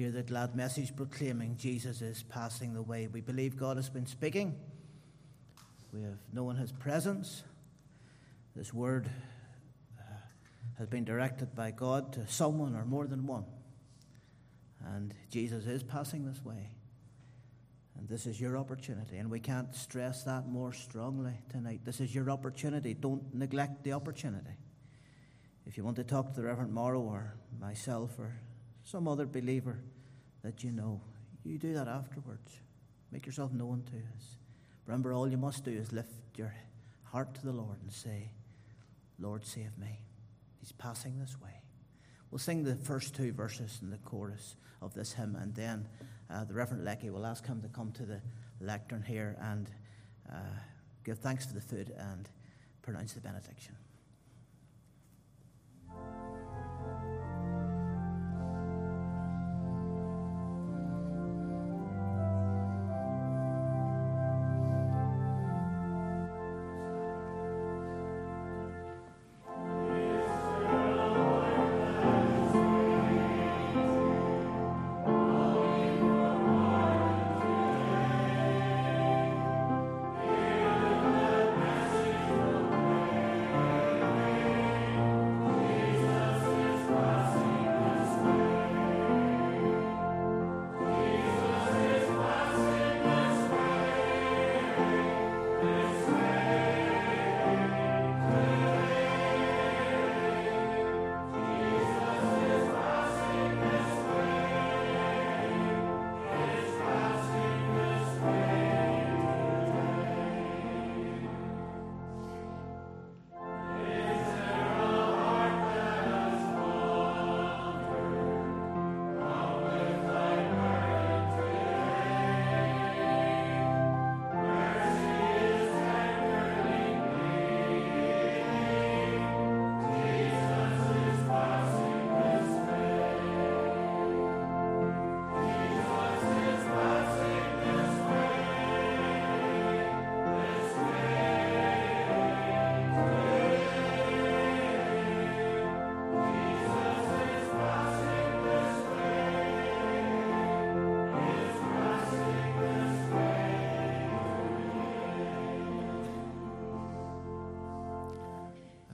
Hear 0.00 0.10
the 0.10 0.22
glad 0.22 0.56
message 0.56 0.96
proclaiming 0.96 1.58
Jesus 1.58 2.00
is 2.00 2.22
passing 2.22 2.72
the 2.72 2.80
way. 2.80 3.06
We 3.06 3.20
believe 3.20 3.54
God 3.54 3.76
has 3.76 3.90
been 3.90 4.06
speaking. 4.06 4.56
We 5.92 6.00
have 6.00 6.16
known 6.32 6.56
his 6.56 6.72
presence. 6.72 7.42
This 8.56 8.72
word 8.72 9.10
uh, 9.98 10.02
has 10.78 10.88
been 10.88 11.04
directed 11.04 11.54
by 11.54 11.72
God 11.72 12.14
to 12.14 12.26
someone 12.28 12.74
or 12.74 12.86
more 12.86 13.06
than 13.06 13.26
one. 13.26 13.44
And 14.86 15.12
Jesus 15.30 15.66
is 15.66 15.82
passing 15.82 16.24
this 16.24 16.42
way. 16.42 16.70
And 17.98 18.08
this 18.08 18.24
is 18.24 18.40
your 18.40 18.56
opportunity. 18.56 19.18
And 19.18 19.30
we 19.30 19.38
can't 19.38 19.74
stress 19.74 20.24
that 20.24 20.48
more 20.48 20.72
strongly 20.72 21.34
tonight. 21.50 21.80
This 21.84 22.00
is 22.00 22.14
your 22.14 22.30
opportunity. 22.30 22.94
Don't 22.94 23.34
neglect 23.34 23.84
the 23.84 23.92
opportunity. 23.92 24.56
If 25.66 25.76
you 25.76 25.84
want 25.84 25.96
to 25.96 26.04
talk 26.04 26.30
to 26.30 26.40
the 26.40 26.46
Reverend 26.46 26.72
Morrow 26.72 27.02
or 27.02 27.34
myself 27.60 28.18
or 28.18 28.40
some 28.90 29.06
other 29.06 29.26
believer 29.26 29.78
that 30.42 30.64
you 30.64 30.72
know, 30.72 31.00
you 31.44 31.58
do 31.58 31.72
that 31.74 31.86
afterwards. 31.86 32.60
Make 33.12 33.24
yourself 33.24 33.52
known 33.52 33.84
to 33.86 33.96
us. 33.96 34.36
Remember, 34.86 35.12
all 35.12 35.28
you 35.28 35.36
must 35.36 35.64
do 35.64 35.70
is 35.70 35.92
lift 35.92 36.12
your 36.36 36.54
heart 37.04 37.34
to 37.34 37.44
the 37.44 37.52
Lord 37.52 37.76
and 37.82 37.92
say, 37.92 38.32
Lord, 39.18 39.46
save 39.46 39.78
me. 39.78 40.00
He's 40.58 40.72
passing 40.72 41.18
this 41.18 41.36
way. 41.40 41.62
We'll 42.30 42.38
sing 42.38 42.64
the 42.64 42.76
first 42.76 43.14
two 43.14 43.32
verses 43.32 43.78
in 43.82 43.90
the 43.90 43.98
chorus 43.98 44.56
of 44.82 44.94
this 44.94 45.12
hymn, 45.12 45.36
and 45.36 45.54
then 45.54 45.88
uh, 46.30 46.44
the 46.44 46.54
Reverend 46.54 46.84
Lecky 46.84 47.10
will 47.10 47.26
ask 47.26 47.46
him 47.46 47.60
to 47.62 47.68
come 47.68 47.92
to 47.92 48.04
the 48.04 48.20
lectern 48.60 49.02
here 49.02 49.36
and 49.40 49.70
uh, 50.30 50.36
give 51.04 51.18
thanks 51.18 51.46
for 51.46 51.54
the 51.54 51.60
food 51.60 51.92
and 51.96 52.28
pronounce 52.82 53.12
the 53.12 53.20
benediction. 53.20 53.74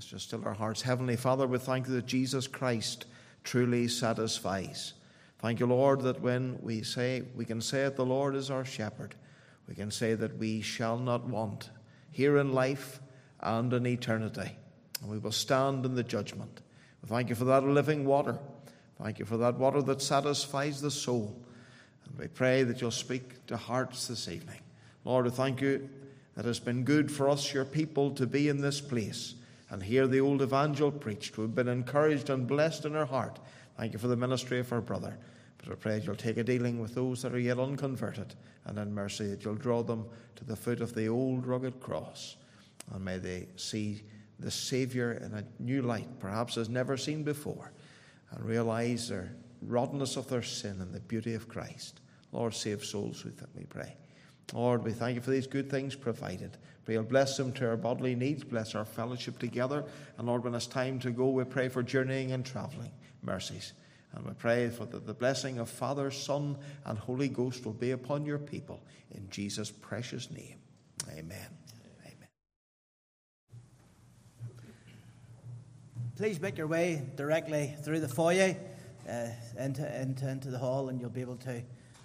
Just 0.06 0.26
still 0.26 0.44
our 0.44 0.54
hearts. 0.54 0.82
Heavenly 0.82 1.16
Father, 1.16 1.48
we 1.48 1.58
thank 1.58 1.88
you 1.88 1.94
that 1.94 2.06
Jesus 2.06 2.46
Christ 2.46 3.06
truly 3.42 3.88
satisfies. 3.88 4.92
Thank 5.40 5.58
you, 5.58 5.66
Lord, 5.66 6.02
that 6.02 6.20
when 6.20 6.58
we 6.62 6.82
say, 6.82 7.22
we 7.34 7.44
can 7.44 7.60
say 7.60 7.82
that 7.82 7.96
the 7.96 8.06
Lord 8.06 8.36
is 8.36 8.48
our 8.48 8.64
shepherd, 8.64 9.16
we 9.68 9.74
can 9.74 9.90
say 9.90 10.14
that 10.14 10.38
we 10.38 10.60
shall 10.60 10.96
not 10.96 11.26
want 11.26 11.70
here 12.12 12.38
in 12.38 12.52
life 12.52 13.00
and 13.40 13.72
in 13.72 13.84
eternity. 13.84 14.56
And 15.02 15.10
we 15.10 15.18
will 15.18 15.32
stand 15.32 15.84
in 15.84 15.96
the 15.96 16.04
judgment. 16.04 16.60
We 17.02 17.08
thank 17.08 17.28
you 17.28 17.34
for 17.34 17.44
that 17.46 17.64
living 17.64 18.04
water. 18.04 18.38
Thank 19.02 19.18
you 19.18 19.24
for 19.24 19.36
that 19.38 19.56
water 19.56 19.82
that 19.82 20.00
satisfies 20.00 20.80
the 20.80 20.90
soul. 20.90 21.36
And 22.04 22.16
we 22.16 22.28
pray 22.28 22.62
that 22.62 22.80
you'll 22.80 22.92
speak 22.92 23.44
to 23.46 23.56
hearts 23.56 24.06
this 24.06 24.28
evening. 24.28 24.60
Lord, 25.04 25.24
we 25.24 25.32
thank 25.32 25.60
you 25.60 25.90
that 26.36 26.46
it's 26.46 26.60
been 26.60 26.84
good 26.84 27.10
for 27.10 27.28
us, 27.28 27.52
your 27.52 27.64
people, 27.64 28.12
to 28.12 28.26
be 28.26 28.48
in 28.48 28.60
this 28.60 28.80
place 28.80 29.34
and 29.70 29.82
hear 29.82 30.06
the 30.06 30.20
old 30.20 30.42
evangel 30.42 30.90
preached. 30.90 31.38
We've 31.38 31.54
been 31.54 31.68
encouraged 31.68 32.30
and 32.30 32.46
blessed 32.46 32.84
in 32.84 32.94
our 32.94 33.06
heart. 33.06 33.38
Thank 33.76 33.92
you 33.92 33.98
for 33.98 34.08
the 34.08 34.16
ministry 34.16 34.60
of 34.60 34.72
our 34.72 34.80
brother. 34.80 35.18
But 35.58 35.72
I 35.72 35.74
pray 35.74 36.02
you'll 36.04 36.16
take 36.16 36.36
a 36.36 36.44
dealing 36.44 36.80
with 36.80 36.94
those 36.94 37.22
that 37.22 37.34
are 37.34 37.38
yet 37.38 37.58
unconverted, 37.58 38.34
and 38.66 38.78
in 38.78 38.94
mercy 38.94 39.26
that 39.28 39.44
you'll 39.44 39.54
draw 39.54 39.82
them 39.82 40.06
to 40.36 40.44
the 40.44 40.56
foot 40.56 40.80
of 40.80 40.94
the 40.94 41.08
old 41.08 41.46
rugged 41.46 41.80
cross. 41.80 42.36
And 42.92 43.04
may 43.04 43.18
they 43.18 43.48
see 43.56 44.02
the 44.38 44.50
Saviour 44.50 45.12
in 45.12 45.32
a 45.32 45.44
new 45.58 45.82
light, 45.82 46.20
perhaps 46.20 46.56
as 46.56 46.68
never 46.68 46.96
seen 46.96 47.24
before, 47.24 47.72
and 48.30 48.44
realize 48.44 49.08
their 49.08 49.32
rottenness 49.62 50.16
of 50.16 50.28
their 50.28 50.42
sin 50.42 50.80
and 50.80 50.92
the 50.92 51.00
beauty 51.00 51.34
of 51.34 51.48
Christ. 51.48 52.00
Lord, 52.32 52.54
save 52.54 52.84
souls, 52.84 53.24
we 53.24 53.64
pray. 53.64 53.96
Lord, 54.52 54.84
we 54.84 54.92
thank 54.92 55.16
you 55.16 55.20
for 55.20 55.30
these 55.30 55.46
good 55.46 55.70
things 55.70 55.96
provided. 55.96 56.56
Pray 56.84 56.94
you'll 56.94 57.04
bless 57.04 57.36
them 57.36 57.52
to 57.54 57.68
our 57.68 57.76
bodily 57.76 58.14
needs, 58.14 58.44
bless 58.44 58.76
our 58.76 58.84
fellowship 58.84 59.38
together. 59.38 59.84
And 60.18 60.28
Lord, 60.28 60.44
when 60.44 60.54
it's 60.54 60.68
time 60.68 61.00
to 61.00 61.10
go, 61.10 61.30
we 61.30 61.42
pray 61.44 61.68
for 61.68 61.82
journeying 61.82 62.30
and 62.30 62.46
travelling 62.46 62.92
mercies. 63.22 63.72
And 64.12 64.24
we 64.24 64.32
pray 64.34 64.70
for 64.70 64.86
the, 64.86 65.00
the 65.00 65.12
blessing 65.12 65.58
of 65.58 65.68
Father, 65.68 66.10
Son, 66.12 66.56
and 66.84 66.96
Holy 66.96 67.28
Ghost 67.28 67.66
will 67.66 67.72
be 67.72 67.90
upon 67.90 68.24
your 68.24 68.38
people. 68.38 68.80
In 69.10 69.28
Jesus' 69.30 69.70
precious 69.70 70.30
name. 70.30 70.58
Amen. 71.10 71.48
Amen. 72.04 72.28
Please 76.16 76.40
make 76.40 76.56
your 76.56 76.68
way 76.68 77.02
directly 77.16 77.74
through 77.82 78.00
the 78.00 78.08
foyer 78.08 78.56
uh, 79.08 79.26
into, 79.58 80.00
into, 80.00 80.28
into 80.28 80.50
the 80.50 80.58
hall, 80.58 80.88
and 80.88 81.00
you'll 81.00 81.10
be 81.10 81.20
able 81.20 81.36
to 81.36 81.62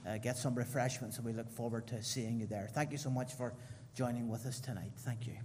uh, 0.08 0.18
get 0.18 0.38
some 0.38 0.56
refreshments, 0.56 1.18
and 1.18 1.26
we 1.26 1.34
look 1.34 1.52
forward 1.52 1.88
to 1.88 2.04
seeing 2.04 2.40
you 2.40 2.48
there. 2.48 2.70
Thank 2.72 2.92
you 2.92 2.98
so 2.98 3.10
much 3.10 3.34
for 3.34 3.54
joining 3.96 4.30
with 4.30 4.46
us 4.46 4.60
tonight. 4.60 4.92
Thank 4.98 5.28
you. 5.28 5.36